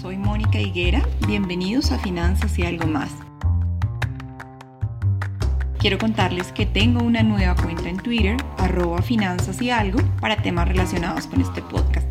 Soy 0.00 0.16
Mónica 0.16 0.58
Higuera. 0.58 1.06
Bienvenidos 1.26 1.92
a 1.92 1.98
Finanzas 1.98 2.58
y 2.58 2.62
algo 2.62 2.86
más. 2.86 3.10
Quiero 5.78 5.98
contarles 5.98 6.50
que 6.52 6.64
tengo 6.64 7.02
una 7.02 7.22
nueva 7.22 7.54
cuenta 7.56 7.90
en 7.90 7.98
Twitter, 7.98 8.38
arroba 8.56 9.02
finanzas 9.02 9.60
y 9.60 9.68
algo, 9.70 9.98
para 10.18 10.40
temas 10.40 10.66
relacionados 10.66 11.26
con 11.26 11.42
este 11.42 11.60
podcast. 11.60 12.08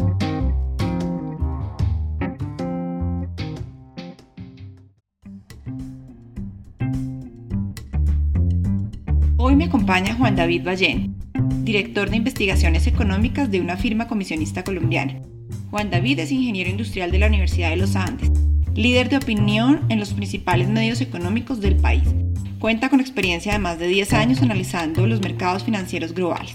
acompaña 9.75 10.15
Juan 10.15 10.37
David 10.37 10.63
Ballén, 10.63 11.17
director 11.65 12.09
de 12.09 12.17
investigaciones 12.17 12.87
económicas 12.87 13.51
de 13.51 13.61
una 13.61 13.77
firma 13.77 14.07
comisionista 14.07 14.63
colombiana. 14.63 15.21
Juan 15.73 15.91
David 15.91 16.21
es 16.21 16.31
ingeniero 16.31 16.71
industrial 16.71 17.11
de 17.11 17.19
la 17.19 17.27
Universidad 17.27 17.71
de 17.71 17.79
los 17.79 17.97
Andes, 17.97 18.31
líder 18.77 19.09
de 19.09 19.17
opinión 19.17 19.85
en 19.89 19.99
los 19.99 20.13
principales 20.13 20.69
medios 20.69 21.01
económicos 21.01 21.61
del 21.61 21.75
país. 21.75 22.05
Cuenta 22.61 22.89
con 22.89 23.01
experiencia 23.01 23.53
de 23.53 23.59
más 23.59 23.81
de 23.81 23.89
10 23.89 24.13
años 24.13 24.43
analizando 24.43 25.09
los 25.09 25.21
mercados 25.21 25.65
financieros 25.65 26.15
globales. 26.15 26.55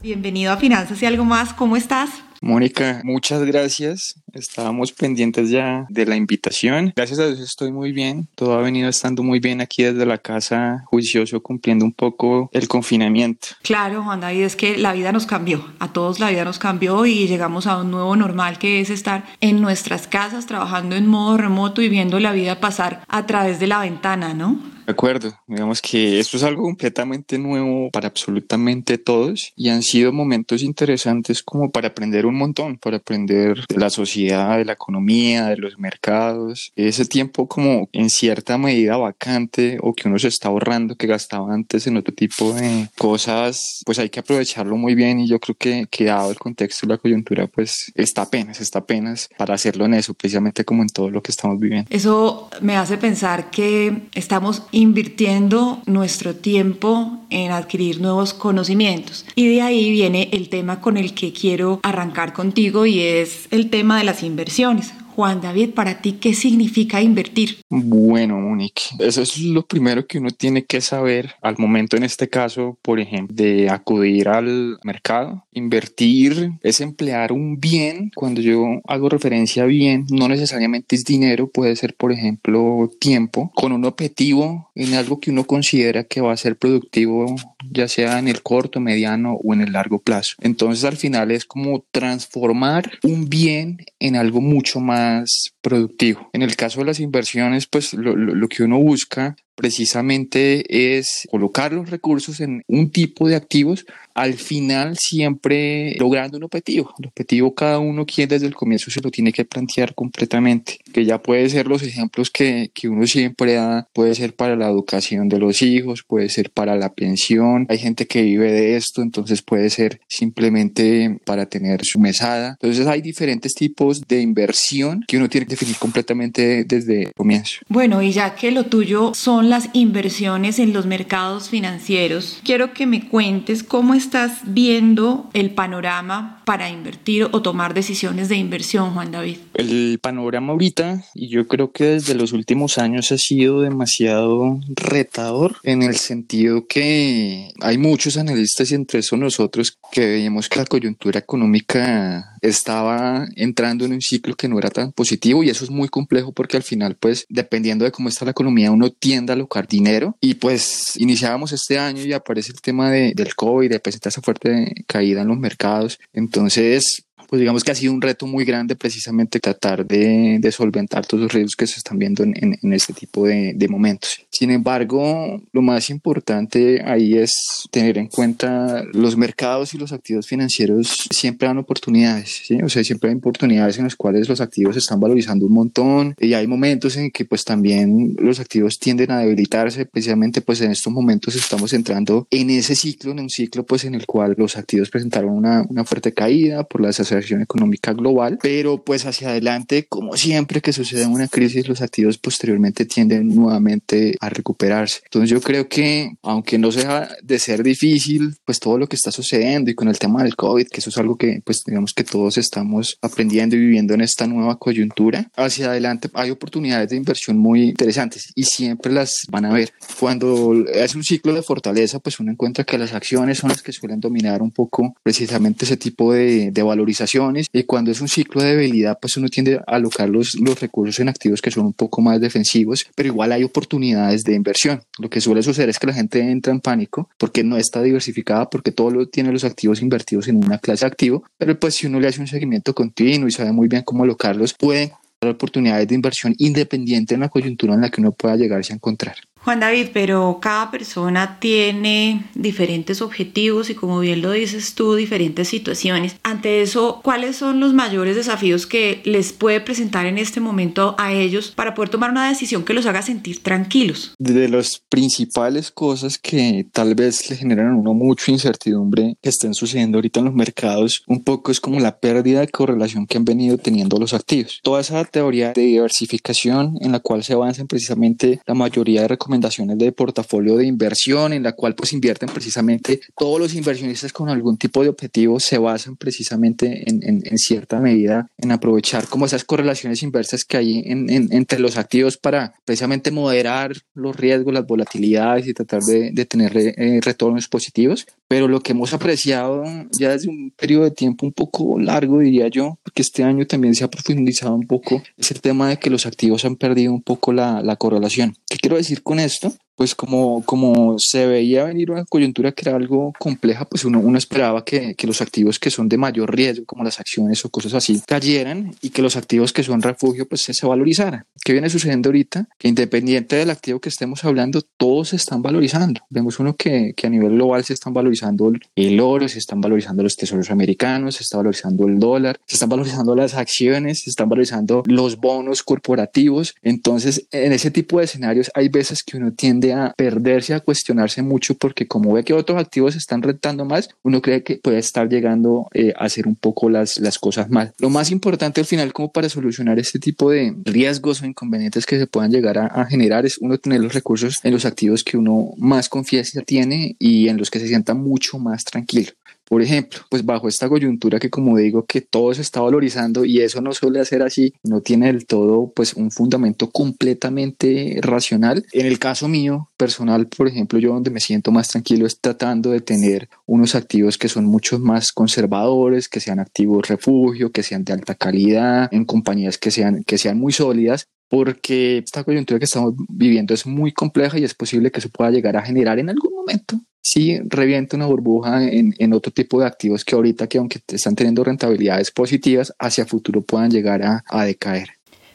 Bienvenido 0.00 0.50
a 0.50 0.56
Finanzas 0.56 1.02
y 1.02 1.04
algo 1.04 1.26
más, 1.26 1.52
¿cómo 1.52 1.76
estás? 1.76 2.08
Mónica, 2.40 3.02
muchas 3.04 3.42
gracias. 3.44 4.14
Estábamos 4.34 4.92
pendientes 4.92 5.50
ya 5.50 5.86
de 5.88 6.06
la 6.06 6.16
invitación. 6.16 6.92
Gracias 6.96 7.18
a 7.18 7.26
Dios 7.26 7.40
estoy 7.40 7.72
muy 7.72 7.92
bien. 7.92 8.28
Todo 8.34 8.54
ha 8.54 8.62
venido 8.62 8.88
estando 8.88 9.22
muy 9.22 9.38
bien 9.38 9.60
aquí 9.60 9.82
desde 9.82 10.06
la 10.06 10.18
casa, 10.18 10.84
juicioso, 10.86 11.42
cumpliendo 11.42 11.84
un 11.84 11.92
poco 11.92 12.50
el 12.52 12.68
confinamiento. 12.68 13.48
Claro, 13.62 14.02
Juan 14.02 14.20
David, 14.20 14.42
es 14.42 14.56
que 14.56 14.76
la 14.76 14.92
vida 14.92 15.12
nos 15.12 15.26
cambió. 15.26 15.64
A 15.78 15.92
todos 15.92 16.20
la 16.20 16.30
vida 16.30 16.44
nos 16.44 16.58
cambió 16.58 17.06
y 17.06 17.26
llegamos 17.26 17.66
a 17.66 17.78
un 17.78 17.90
nuevo 17.90 18.16
normal 18.16 18.58
que 18.58 18.80
es 18.80 18.90
estar 18.90 19.24
en 19.40 19.60
nuestras 19.60 20.06
casas 20.06 20.46
trabajando 20.46 20.96
en 20.96 21.06
modo 21.06 21.36
remoto 21.36 21.82
y 21.82 21.88
viendo 21.88 22.20
la 22.20 22.32
vida 22.32 22.60
pasar 22.60 23.04
a 23.08 23.26
través 23.26 23.60
de 23.60 23.66
la 23.66 23.80
ventana, 23.80 24.34
¿no? 24.34 24.74
De 24.86 24.92
acuerdo, 24.92 25.32
digamos 25.46 25.80
que 25.80 26.20
esto 26.20 26.36
es 26.36 26.42
algo 26.42 26.62
completamente 26.62 27.38
nuevo 27.38 27.90
para 27.90 28.08
absolutamente 28.08 28.98
todos 28.98 29.52
y 29.56 29.70
han 29.70 29.82
sido 29.82 30.12
momentos 30.12 30.62
interesantes 30.62 31.42
como 31.42 31.70
para 31.70 31.88
aprender 31.88 32.26
un 32.26 32.34
montón, 32.34 32.76
para 32.76 32.98
aprender 32.98 33.64
de 33.66 33.78
la 33.78 33.88
sociedad, 33.88 34.23
de 34.30 34.64
la 34.64 34.72
economía, 34.72 35.46
de 35.46 35.56
los 35.56 35.78
mercados. 35.78 36.72
Ese 36.76 37.04
tiempo 37.04 37.48
como 37.48 37.88
en 37.92 38.10
cierta 38.10 38.58
medida 38.58 38.96
vacante 38.96 39.78
o 39.80 39.94
que 39.94 40.08
uno 40.08 40.18
se 40.18 40.28
está 40.28 40.48
ahorrando 40.48 40.96
que 40.96 41.06
gastaba 41.06 41.52
antes 41.52 41.86
en 41.86 41.96
otro 41.96 42.14
tipo 42.14 42.52
de 42.52 42.88
cosas, 42.98 43.82
pues 43.84 43.98
hay 43.98 44.10
que 44.10 44.20
aprovecharlo 44.20 44.76
muy 44.76 44.94
bien 44.94 45.20
y 45.20 45.28
yo 45.28 45.38
creo 45.40 45.56
que, 45.56 45.86
que 45.90 46.04
dado 46.04 46.30
el 46.30 46.38
contexto 46.38 46.86
y 46.86 46.88
la 46.88 46.98
coyuntura, 46.98 47.46
pues 47.46 47.92
está 47.94 48.22
apenas, 48.22 48.60
está 48.60 48.80
apenas 48.80 49.28
para 49.36 49.54
hacerlo 49.54 49.84
en 49.84 49.94
eso, 49.94 50.14
precisamente 50.14 50.64
como 50.64 50.82
en 50.82 50.88
todo 50.88 51.10
lo 51.10 51.22
que 51.22 51.30
estamos 51.30 51.58
viviendo. 51.58 51.88
Eso 51.90 52.50
me 52.60 52.76
hace 52.76 52.98
pensar 52.98 53.50
que 53.50 54.02
estamos 54.14 54.62
invirtiendo 54.72 55.82
nuestro 55.86 56.34
tiempo 56.34 57.24
en 57.30 57.50
adquirir 57.50 58.00
nuevos 58.00 58.32
conocimientos. 58.32 59.26
Y 59.34 59.48
de 59.48 59.62
ahí 59.62 59.90
viene 59.90 60.28
el 60.32 60.48
tema 60.48 60.80
con 60.80 60.96
el 60.96 61.14
que 61.14 61.32
quiero 61.32 61.80
arrancar 61.82 62.32
contigo 62.32 62.86
y 62.86 63.00
es 63.00 63.48
el 63.50 63.70
tema 63.70 63.98
de 63.98 64.04
inversiones. 64.22 64.92
Juan 65.14 65.40
David, 65.40 65.70
para 65.74 66.00
ti, 66.00 66.14
¿qué 66.14 66.34
significa 66.34 67.00
invertir? 67.00 67.58
Bueno, 67.70 68.40
Mónica, 68.40 68.82
eso 68.98 69.22
es 69.22 69.38
lo 69.38 69.64
primero 69.64 70.08
que 70.08 70.18
uno 70.18 70.30
tiene 70.30 70.64
que 70.64 70.80
saber 70.80 71.34
al 71.40 71.56
momento, 71.56 71.96
en 71.96 72.02
este 72.02 72.28
caso, 72.28 72.76
por 72.82 72.98
ejemplo, 72.98 73.36
de 73.36 73.70
acudir 73.70 74.28
al 74.28 74.78
mercado. 74.82 75.46
Invertir 75.52 76.54
es 76.62 76.80
emplear 76.80 77.30
un 77.30 77.60
bien. 77.60 78.10
Cuando 78.16 78.40
yo 78.40 78.80
hago 78.88 79.08
referencia 79.08 79.62
a 79.62 79.66
bien, 79.66 80.04
no 80.10 80.26
necesariamente 80.26 80.96
es 80.96 81.04
dinero, 81.04 81.48
puede 81.48 81.76
ser, 81.76 81.94
por 81.94 82.10
ejemplo, 82.10 82.90
tiempo, 82.98 83.52
con 83.54 83.70
un 83.70 83.84
objetivo 83.84 84.72
en 84.74 84.94
algo 84.94 85.20
que 85.20 85.30
uno 85.30 85.44
considera 85.44 86.02
que 86.02 86.22
va 86.22 86.32
a 86.32 86.36
ser 86.36 86.56
productivo, 86.56 87.36
ya 87.70 87.88
sea 87.88 88.18
en 88.18 88.28
el 88.28 88.42
corto, 88.42 88.80
mediano 88.80 89.34
o 89.34 89.54
en 89.54 89.60
el 89.60 89.72
largo 89.72 90.00
plazo. 90.00 90.34
Entonces, 90.40 90.84
al 90.84 90.96
final 90.96 91.30
es 91.30 91.44
como 91.44 91.84
transformar 91.90 92.98
un 93.02 93.28
bien 93.28 93.78
en 93.98 94.16
algo 94.16 94.40
mucho 94.40 94.80
más 94.80 95.54
productivo. 95.60 96.28
En 96.32 96.42
el 96.42 96.56
caso 96.56 96.80
de 96.80 96.86
las 96.86 97.00
inversiones, 97.00 97.66
pues 97.66 97.94
lo, 97.94 98.16
lo 98.16 98.48
que 98.48 98.62
uno 98.62 98.78
busca 98.78 99.36
precisamente 99.54 100.96
es 100.96 101.26
colocar 101.30 101.72
los 101.72 101.90
recursos 101.90 102.40
en 102.40 102.62
un 102.66 102.90
tipo 102.90 103.28
de 103.28 103.36
activos, 103.36 103.86
al 104.14 104.34
final 104.34 104.96
siempre 104.96 105.96
logrando 105.98 106.36
un 106.36 106.44
objetivo. 106.44 106.94
El 106.98 107.06
objetivo 107.06 107.54
cada 107.54 107.78
uno 107.78 108.06
quien 108.06 108.28
desde 108.28 108.46
el 108.46 108.54
comienzo 108.54 108.90
se 108.90 109.00
lo 109.00 109.10
tiene 109.10 109.32
que 109.32 109.44
plantear 109.44 109.94
completamente, 109.94 110.78
que 110.92 111.04
ya 111.04 111.20
puede 111.20 111.48
ser 111.48 111.66
los 111.66 111.82
ejemplos 111.82 112.30
que, 112.30 112.70
que 112.72 112.88
uno 112.88 113.06
siempre 113.06 113.54
da, 113.54 113.88
puede 113.92 114.14
ser 114.14 114.34
para 114.34 114.56
la 114.56 114.68
educación 114.68 115.28
de 115.28 115.38
los 115.38 115.62
hijos, 115.62 116.04
puede 116.06 116.28
ser 116.28 116.50
para 116.50 116.76
la 116.76 116.92
pensión, 116.92 117.66
hay 117.68 117.78
gente 117.78 118.06
que 118.06 118.22
vive 118.22 118.52
de 118.52 118.76
esto, 118.76 119.02
entonces 119.02 119.42
puede 119.42 119.70
ser 119.70 120.00
simplemente 120.08 121.18
para 121.24 121.46
tener 121.46 121.84
su 121.84 121.98
mesada. 121.98 122.56
Entonces 122.60 122.86
hay 122.86 123.02
diferentes 123.02 123.54
tipos 123.54 124.06
de 124.06 124.20
inversión 124.20 125.04
que 125.06 125.16
uno 125.16 125.28
tiene 125.28 125.46
que 125.46 125.50
definir 125.50 125.76
completamente 125.76 126.64
desde 126.64 127.04
el 127.04 127.12
comienzo. 127.14 127.60
Bueno, 127.68 128.02
y 128.02 128.12
ya 128.12 128.34
que 128.34 128.50
lo 128.50 128.66
tuyo 128.66 129.12
son 129.14 129.43
las 129.50 129.68
inversiones 129.72 130.58
en 130.58 130.72
los 130.72 130.86
mercados 130.86 131.48
financieros. 131.48 132.40
Quiero 132.44 132.72
que 132.72 132.86
me 132.86 133.08
cuentes 133.08 133.62
cómo 133.62 133.94
estás 133.94 134.40
viendo 134.44 135.30
el 135.32 135.50
panorama 135.50 136.42
para 136.44 136.70
invertir 136.70 137.28
o 137.32 137.42
tomar 137.42 137.74
decisiones 137.74 138.28
de 138.28 138.36
inversión, 138.36 138.92
Juan 138.92 139.12
David. 139.12 139.38
El 139.54 139.98
panorama 140.00 140.52
ahorita, 140.52 141.02
y 141.14 141.28
yo 141.28 141.46
creo 141.48 141.72
que 141.72 141.84
desde 141.84 142.14
los 142.14 142.32
últimos 142.32 142.78
años 142.78 143.12
ha 143.12 143.18
sido 143.18 143.60
demasiado 143.60 144.60
retador 144.68 145.56
en 145.62 145.82
el 145.82 145.96
sentido 145.96 146.66
que 146.66 147.52
hay 147.60 147.78
muchos 147.78 148.16
analistas 148.16 148.70
y 148.70 148.74
entre 148.74 149.00
eso 149.00 149.16
nosotros 149.16 149.78
que 149.92 150.06
veíamos 150.06 150.48
que 150.48 150.58
la 150.58 150.66
coyuntura 150.66 151.20
económica 151.20 152.33
estaba 152.44 153.26
entrando 153.36 153.86
en 153.86 153.94
un 153.94 154.00
ciclo 154.02 154.36
que 154.36 154.48
no 154.48 154.58
era 154.58 154.68
tan 154.68 154.92
positivo 154.92 155.42
y 155.42 155.48
eso 155.48 155.64
es 155.64 155.70
muy 155.70 155.88
complejo 155.88 156.32
porque 156.32 156.56
al 156.58 156.62
final 156.62 156.94
pues 156.94 157.24
dependiendo 157.30 157.84
de 157.84 157.90
cómo 157.90 158.10
está 158.10 158.26
la 158.26 158.32
economía 158.32 158.70
uno 158.70 158.90
tiende 158.90 159.32
a 159.32 159.34
alocar 159.34 159.66
dinero 159.66 160.16
y 160.20 160.34
pues 160.34 160.96
iniciábamos 160.96 161.52
este 161.52 161.78
año 161.78 162.02
y 162.02 162.12
aparece 162.12 162.52
el 162.52 162.60
tema 162.60 162.90
de, 162.90 163.12
del 163.14 163.34
COVID, 163.34 163.70
de 163.70 163.80
presentar 163.80 164.10
esa 164.10 164.20
fuerte 164.20 164.74
caída 164.86 165.22
en 165.22 165.28
los 165.28 165.38
mercados. 165.38 165.98
Entonces 166.12 167.04
pues 167.28 167.40
digamos 167.40 167.64
que 167.64 167.70
ha 167.70 167.74
sido 167.74 167.92
un 167.92 168.02
reto 168.02 168.26
muy 168.26 168.44
grande 168.44 168.76
precisamente 168.76 169.40
tratar 169.40 169.86
de, 169.86 170.38
de 170.40 170.52
solventar 170.52 171.06
todos 171.06 171.22
los 171.22 171.32
riesgos 171.32 171.56
que 171.56 171.66
se 171.66 171.78
están 171.78 171.98
viendo 171.98 172.22
en, 172.22 172.34
en, 172.36 172.58
en 172.62 172.72
este 172.72 172.92
tipo 172.92 173.26
de, 173.26 173.52
de, 173.54 173.68
momentos. 173.68 174.26
Sin 174.30 174.50
embargo, 174.50 175.42
lo 175.52 175.62
más 175.62 175.90
importante 175.90 176.82
ahí 176.84 177.16
es 177.16 177.68
tener 177.70 177.98
en 177.98 178.08
cuenta 178.08 178.84
los 178.92 179.16
mercados 179.16 179.74
y 179.74 179.78
los 179.78 179.92
activos 179.92 180.26
financieros 180.26 181.08
siempre 181.10 181.48
dan 181.48 181.58
oportunidades, 181.58 182.42
¿sí? 182.44 182.58
o 182.62 182.68
sea, 182.68 182.84
siempre 182.84 183.10
hay 183.10 183.16
oportunidades 183.16 183.78
en 183.78 183.84
las 183.84 183.96
cuales 183.96 184.28
los 184.28 184.40
activos 184.40 184.74
se 184.74 184.80
están 184.80 185.00
valorizando 185.00 185.46
un 185.46 185.52
montón 185.52 186.14
y 186.20 186.34
hay 186.34 186.46
momentos 186.46 186.96
en 186.96 187.10
que 187.10 187.24
pues 187.24 187.44
también 187.44 188.14
los 188.18 188.40
activos 188.40 188.78
tienden 188.78 189.10
a 189.10 189.20
debilitarse, 189.20 189.86
precisamente 189.86 190.40
pues 190.40 190.60
en 190.60 190.70
estos 190.70 190.92
momentos 190.92 191.34
estamos 191.34 191.72
entrando 191.72 192.26
en 192.30 192.50
ese 192.50 192.74
ciclo, 192.74 193.12
en 193.12 193.20
un 193.20 193.30
ciclo 193.30 193.64
pues 193.64 193.84
en 193.84 193.94
el 193.94 194.06
cual 194.06 194.34
los 194.36 194.56
activos 194.56 194.90
presentaron 194.90 195.30
una, 195.30 195.64
una 195.68 195.84
fuerte 195.84 196.12
caída 196.12 196.64
por 196.64 196.80
las 196.80 197.00
económica 197.32 197.92
global, 197.92 198.38
pero 198.40 198.82
pues 198.82 199.06
hacia 199.06 199.30
adelante, 199.30 199.86
como 199.88 200.16
siempre 200.16 200.60
que 200.60 200.72
sucede 200.72 201.06
una 201.06 201.28
crisis, 201.28 201.68
los 201.68 201.80
activos 201.82 202.18
posteriormente 202.18 202.84
tienden 202.84 203.34
nuevamente 203.34 204.16
a 204.20 204.28
recuperarse. 204.28 205.00
Entonces 205.04 205.30
yo 205.30 205.40
creo 205.40 205.68
que, 205.68 206.12
aunque 206.22 206.58
no 206.58 206.72
sea 206.72 207.08
de 207.22 207.38
ser 207.38 207.62
difícil, 207.62 208.36
pues 208.44 208.60
todo 208.60 208.78
lo 208.78 208.86
que 208.86 208.96
está 208.96 209.10
sucediendo 209.10 209.70
y 209.70 209.74
con 209.74 209.88
el 209.88 209.98
tema 209.98 210.22
del 210.22 210.36
COVID, 210.36 210.68
que 210.68 210.80
eso 210.80 210.90
es 210.90 210.98
algo 210.98 211.16
que 211.16 211.40
pues 211.44 211.62
digamos 211.66 211.92
que 211.92 212.04
todos 212.04 212.38
estamos 212.38 212.98
aprendiendo 213.02 213.56
y 213.56 213.60
viviendo 213.60 213.94
en 213.94 214.00
esta 214.00 214.26
nueva 214.26 214.58
coyuntura, 214.58 215.30
hacia 215.36 215.66
adelante 215.66 216.10
hay 216.14 216.30
oportunidades 216.30 216.90
de 216.90 216.96
inversión 216.96 217.38
muy 217.38 217.62
interesantes 217.70 218.32
y 218.34 218.44
siempre 218.44 218.92
las 218.92 219.26
van 219.30 219.44
a 219.44 219.52
ver. 219.52 219.72
Cuando 219.98 220.64
es 220.72 220.94
un 220.94 221.04
ciclo 221.04 221.32
de 221.32 221.42
fortaleza, 221.42 221.98
pues 221.98 222.20
uno 222.20 222.32
encuentra 222.32 222.64
que 222.64 222.78
las 222.78 222.92
acciones 222.92 223.38
son 223.38 223.50
las 223.50 223.62
que 223.62 223.72
suelen 223.72 224.00
dominar 224.00 224.42
un 224.42 224.50
poco 224.50 224.94
precisamente 225.02 225.64
ese 225.64 225.76
tipo 225.76 226.12
de, 226.12 226.50
de 226.50 226.62
valorización 226.62 227.03
y 227.52 227.62
cuando 227.64 227.90
es 227.90 228.00
un 228.00 228.08
ciclo 228.08 228.42
de 228.42 228.56
debilidad, 228.56 228.98
pues 229.00 229.16
uno 229.16 229.28
tiende 229.28 229.56
a 229.56 229.76
alocar 229.76 230.08
los, 230.08 230.34
los 230.40 230.60
recursos 230.60 231.00
en 231.00 231.08
activos 231.08 231.42
que 231.42 231.50
son 231.50 231.66
un 231.66 231.72
poco 231.72 232.00
más 232.00 232.20
defensivos, 232.20 232.86
pero 232.94 233.08
igual 233.08 233.32
hay 233.32 233.44
oportunidades 233.44 234.24
de 234.24 234.34
inversión. 234.34 234.82
Lo 234.98 235.10
que 235.10 235.20
suele 235.20 235.42
suceder 235.42 235.68
es 235.68 235.78
que 235.78 235.86
la 235.86 235.92
gente 235.92 236.20
entra 236.20 236.52
en 236.52 236.60
pánico 236.60 237.08
porque 237.18 237.44
no 237.44 237.56
está 237.56 237.82
diversificada, 237.82 238.48
porque 238.48 238.72
todo 238.72 238.90
lo 238.90 239.08
tiene 239.08 239.32
los 239.32 239.44
activos 239.44 239.82
invertidos 239.82 240.28
en 240.28 240.44
una 240.44 240.58
clase 240.58 240.86
activo, 240.86 241.24
pero 241.38 241.58
pues 241.58 241.74
si 241.74 241.86
uno 241.86 242.00
le 242.00 242.08
hace 242.08 242.20
un 242.20 242.26
seguimiento 242.26 242.74
continuo 242.74 243.28
y 243.28 243.32
sabe 243.32 243.52
muy 243.52 243.68
bien 243.68 243.82
cómo 243.82 244.04
alocarlos, 244.04 244.54
puede 244.54 244.92
oportunidades 245.30 245.88
de 245.88 245.94
inversión 245.94 246.34
independiente 246.38 247.14
en 247.14 247.20
la 247.20 247.28
coyuntura 247.28 247.74
en 247.74 247.80
la 247.82 247.90
que 247.90 248.00
uno 248.00 248.12
pueda 248.12 248.36
llegarse 248.36 248.72
a 248.72 248.76
encontrar. 248.76 249.16
Juan 249.44 249.60
David, 249.60 249.88
pero 249.92 250.38
cada 250.40 250.70
persona 250.70 251.38
tiene 251.38 252.24
diferentes 252.34 253.02
objetivos 253.02 253.68
y 253.68 253.74
como 253.74 254.00
bien 254.00 254.22
lo 254.22 254.30
dices 254.30 254.74
tú, 254.74 254.94
diferentes 254.94 255.48
situaciones. 255.48 256.16
Ante 256.22 256.62
eso, 256.62 257.00
¿cuáles 257.02 257.36
son 257.36 257.60
los 257.60 257.74
mayores 257.74 258.16
desafíos 258.16 258.66
que 258.66 259.02
les 259.04 259.34
puede 259.34 259.60
presentar 259.60 260.06
en 260.06 260.16
este 260.16 260.40
momento 260.40 260.94
a 260.96 261.12
ellos 261.12 261.52
para 261.54 261.74
poder 261.74 261.90
tomar 261.90 262.10
una 262.10 262.26
decisión 262.26 262.64
que 262.64 262.72
los 262.72 262.86
haga 262.86 263.02
sentir 263.02 263.42
tranquilos? 263.42 264.14
De 264.18 264.48
las 264.48 264.80
principales 264.88 265.70
cosas 265.70 266.18
que 266.18 266.66
tal 266.72 266.94
vez 266.94 267.28
le 267.28 267.36
generan 267.36 267.74
a 267.74 267.76
uno 267.76 267.92
mucha 267.92 268.32
incertidumbre 268.32 269.18
que 269.20 269.28
estén 269.28 269.52
sucediendo 269.52 269.98
ahorita 269.98 270.20
en 270.20 270.26
los 270.26 270.34
mercados, 270.34 271.02
un 271.06 271.22
poco 271.22 271.52
es 271.52 271.60
como 271.60 271.80
la 271.80 271.98
pérdida 271.98 272.40
de 272.40 272.48
correlación 272.48 273.06
que 273.06 273.18
han 273.18 273.26
venido 273.26 273.58
teniendo 273.58 273.98
los 273.98 274.14
activos. 274.14 274.60
Toda 274.62 274.80
esa 274.80 275.04
teoría 275.04 275.52
de 275.52 275.60
diversificación 275.60 276.78
en 276.80 276.92
la 276.92 277.00
cual 277.00 277.22
se 277.22 277.34
avanzan 277.34 277.66
precisamente 277.66 278.40
la 278.46 278.54
mayoría 278.54 279.02
de 279.02 279.08
recomendaciones 279.08 279.33
recomendaciones 279.34 279.78
de 279.78 279.92
portafolio 279.92 280.56
de 280.56 280.66
inversión 280.66 281.32
en 281.32 281.42
la 281.42 281.52
cual 281.52 281.74
pues 281.74 281.92
invierten 281.92 282.28
precisamente 282.28 283.00
todos 283.16 283.40
los 283.40 283.54
inversionistas 283.54 284.12
con 284.12 284.28
algún 284.28 284.56
tipo 284.56 284.82
de 284.82 284.88
objetivo 284.88 285.40
se 285.40 285.58
basan 285.58 285.96
precisamente 285.96 286.88
en, 286.88 287.02
en, 287.02 287.38
cierta 287.38 287.80
medida 287.80 288.28
en 288.38 288.52
aprovechar 288.52 289.06
como 289.08 289.26
esas 289.26 289.44
correlaciones 289.44 290.02
inversas 290.02 290.44
que 290.44 290.56
hay 290.56 290.82
en, 290.86 291.08
entre 291.32 291.58
los 291.58 291.76
activos 291.76 292.16
para 292.16 292.54
precisamente 292.64 293.10
moderar 293.10 293.72
los 293.94 294.16
riesgos, 294.16 294.54
las 294.54 294.66
volatilidades 294.66 295.46
y 295.46 295.54
tratar 295.54 295.82
de, 295.82 296.10
de 296.12 296.24
tener 296.24 296.56
eh, 296.56 297.00
retornos 297.02 297.48
positivos. 297.48 298.06
Pero 298.28 298.48
lo 298.48 298.60
que 298.60 298.72
hemos 298.72 298.92
apreciado 298.92 299.64
ya 299.98 300.10
desde 300.10 300.28
un 300.28 300.52
periodo 300.56 300.84
de 300.84 300.90
tiempo 300.90 301.26
un 301.26 301.32
poco 301.32 301.78
largo, 301.78 302.20
diría 302.20 302.48
yo, 302.48 302.78
porque 302.82 303.02
este 303.02 303.22
año 303.22 303.46
también 303.46 303.74
se 303.74 303.84
ha 303.84 303.88
profundizado 303.88 304.54
un 304.54 304.66
poco, 304.66 305.02
es 305.16 305.30
el 305.30 305.40
tema 305.40 305.68
de 305.68 305.78
que 305.78 305.90
los 305.90 306.06
activos 306.06 306.44
han 306.44 306.56
perdido 306.56 306.92
un 306.92 307.02
poco 307.02 307.32
la, 307.32 307.62
la 307.62 307.76
correlación. 307.76 308.36
¿Qué 308.48 308.56
quiero 308.56 308.76
decir 308.76 309.02
con 309.02 309.18
esto? 309.24 309.54
Pues 309.76 309.94
como, 309.94 310.42
como 310.44 310.96
se 310.98 311.26
veía 311.26 311.64
venir 311.64 311.90
una 311.90 312.04
coyuntura 312.04 312.52
que 312.52 312.68
era 312.68 312.76
algo 312.76 313.12
compleja, 313.18 313.64
pues 313.64 313.84
uno, 313.84 314.00
uno 314.00 314.18
esperaba 314.18 314.64
que, 314.64 314.94
que, 314.94 315.06
los 315.06 315.20
activos 315.20 315.58
que 315.58 315.70
son 315.70 315.88
de 315.88 315.98
mayor 315.98 316.34
riesgo, 316.34 316.64
como 316.64 316.84
las 316.84 317.00
acciones 317.00 317.44
o 317.44 317.50
cosas 317.50 317.74
así, 317.74 318.02
cayeran 318.06 318.74
y 318.80 318.90
que 318.90 319.02
los 319.02 319.16
activos 319.16 319.52
que 319.52 319.62
son 319.62 319.82
refugio, 319.82 320.26
pues 320.26 320.42
se, 320.42 320.54
se 320.54 320.66
valorizaran. 320.66 321.24
¿Qué 321.44 321.52
viene 321.52 321.68
sucediendo 321.68 322.08
ahorita? 322.08 322.48
Que 322.58 322.68
independiente 322.68 323.36
del 323.36 323.50
activo 323.50 323.80
que 323.80 323.88
estemos 323.88 324.24
hablando, 324.24 324.62
todos 324.76 325.10
se 325.10 325.16
están 325.16 325.42
valorizando. 325.42 326.00
Vemos 326.10 326.38
uno 326.38 326.56
que, 326.56 326.94
que 326.96 327.06
a 327.06 327.10
nivel 327.10 327.32
global 327.32 327.64
se 327.64 327.74
están 327.74 327.92
valorizando 327.92 328.52
el 328.76 329.00
oro, 329.00 329.28
se 329.28 329.38
están 329.38 329.60
valorizando 329.60 330.02
los 330.02 330.16
tesoros 330.16 330.50
americanos, 330.50 331.16
se 331.16 331.22
está 331.22 331.36
valorizando 331.36 331.86
el 331.86 331.98
dólar, 331.98 332.38
se 332.46 332.56
están 332.56 332.68
valorizando 332.68 333.14
las 333.14 333.34
acciones, 333.34 334.02
se 334.02 334.10
están 334.10 334.28
valorizando 334.28 334.82
los 334.86 335.16
bonos 335.16 335.62
corporativos. 335.62 336.54
Entonces, 336.62 337.26
en 337.30 337.52
ese 337.52 337.70
tipo 337.70 337.98
de 337.98 338.04
escenarios 338.04 338.50
hay 338.54 338.68
veces 338.68 339.02
que 339.02 339.16
uno 339.16 339.32
tiende 339.32 339.63
a 339.72 339.94
perderse, 339.96 340.54
a 340.54 340.60
cuestionarse 340.60 341.22
mucho, 341.22 341.54
porque 341.54 341.86
como 341.86 342.12
ve 342.12 342.24
que 342.24 342.34
otros 342.34 342.58
activos 342.58 342.96
están 342.96 343.22
rentando 343.22 343.64
más, 343.64 343.88
uno 344.02 344.20
cree 344.20 344.42
que 344.42 344.56
puede 344.56 344.78
estar 344.78 345.08
llegando 345.08 345.68
eh, 345.72 345.92
a 345.96 346.04
hacer 346.04 346.26
un 346.26 346.36
poco 346.36 346.68
las, 346.68 346.98
las 346.98 347.18
cosas 347.18 347.50
mal. 347.50 347.72
Lo 347.78 347.90
más 347.90 348.10
importante 348.10 348.60
al 348.60 348.66
final, 348.66 348.92
como 348.92 349.12
para 349.12 349.28
solucionar 349.28 349.78
este 349.78 349.98
tipo 349.98 350.30
de 350.30 350.54
riesgos 350.64 351.22
o 351.22 351.26
inconvenientes 351.26 351.86
que 351.86 351.98
se 351.98 352.06
puedan 352.06 352.30
llegar 352.30 352.58
a, 352.58 352.66
a 352.66 352.86
generar, 352.86 353.26
es 353.26 353.38
uno 353.38 353.58
tener 353.58 353.80
los 353.80 353.94
recursos 353.94 354.40
en 354.42 354.52
los 354.52 354.64
activos 354.64 355.04
que 355.04 355.16
uno 355.16 355.50
más 355.56 355.88
confianza 355.88 356.42
tiene 356.42 356.96
y 356.98 357.28
en 357.28 357.36
los 357.36 357.50
que 357.50 357.60
se 357.60 357.68
sienta 357.68 357.94
mucho 357.94 358.38
más 358.38 358.64
tranquilo. 358.64 359.12
Por 359.48 359.62
ejemplo, 359.62 360.00
pues 360.08 360.24
bajo 360.24 360.48
esta 360.48 360.68
coyuntura 360.68 361.18
que 361.18 361.30
como 361.30 361.56
digo 361.56 361.84
que 361.84 362.00
todo 362.00 362.32
se 362.32 362.42
está 362.42 362.60
valorizando 362.60 363.24
y 363.24 363.40
eso 363.40 363.60
no 363.60 363.72
suele 363.72 364.04
ser 364.04 364.22
así, 364.22 364.54
no 364.62 364.80
tiene 364.80 365.06
del 365.06 365.26
todo 365.26 365.70
pues 365.74 365.94
un 365.94 366.10
fundamento 366.10 366.70
completamente 366.70 367.98
racional. 368.00 368.64
En 368.72 368.86
el 368.86 368.98
caso 368.98 369.28
mío 369.28 369.70
personal, 369.76 370.26
por 370.28 370.48
ejemplo, 370.48 370.78
yo 370.78 370.92
donde 370.94 371.10
me 371.10 371.20
siento 371.20 371.50
más 371.50 371.68
tranquilo 371.68 372.06
es 372.06 372.20
tratando 372.20 372.70
de 372.70 372.80
tener 372.80 373.28
unos 373.46 373.74
activos 373.74 374.16
que 374.16 374.28
son 374.28 374.46
mucho 374.46 374.78
más 374.78 375.12
conservadores, 375.12 376.08
que 376.08 376.20
sean 376.20 376.38
activos 376.38 376.88
refugio, 376.88 377.52
que 377.52 377.62
sean 377.62 377.84
de 377.84 377.92
alta 377.92 378.14
calidad, 378.14 378.88
en 378.92 379.04
compañías 379.04 379.58
que 379.58 379.70
sean, 379.70 380.04
que 380.04 380.18
sean 380.18 380.38
muy 380.38 380.52
sólidas 380.52 381.06
porque 381.28 381.98
esta 381.98 382.22
coyuntura 382.22 382.58
que 382.58 382.66
estamos 382.66 382.94
viviendo 383.08 383.54
es 383.54 383.66
muy 383.66 383.92
compleja 383.92 384.38
y 384.38 384.44
es 384.44 384.54
posible 384.54 384.90
que 384.90 385.00
se 385.00 385.08
pueda 385.08 385.30
llegar 385.30 385.56
a 385.56 385.62
generar 385.62 385.98
en 385.98 386.10
algún 386.10 386.32
momento 386.32 386.80
si 387.04 387.38
revienta 387.40 387.96
una 387.96 388.06
burbuja 388.06 388.64
en, 388.64 388.94
en, 388.98 389.12
otro 389.12 389.30
tipo 389.30 389.60
de 389.60 389.66
activos 389.66 390.06
que 390.06 390.14
ahorita 390.14 390.46
que 390.46 390.56
aunque 390.56 390.80
están 390.88 391.14
teniendo 391.14 391.44
rentabilidades 391.44 392.10
positivas, 392.10 392.74
hacia 392.78 393.04
futuro 393.04 393.42
puedan 393.42 393.70
llegar 393.70 394.02
a, 394.02 394.24
a 394.26 394.44
decaer. 394.46 394.88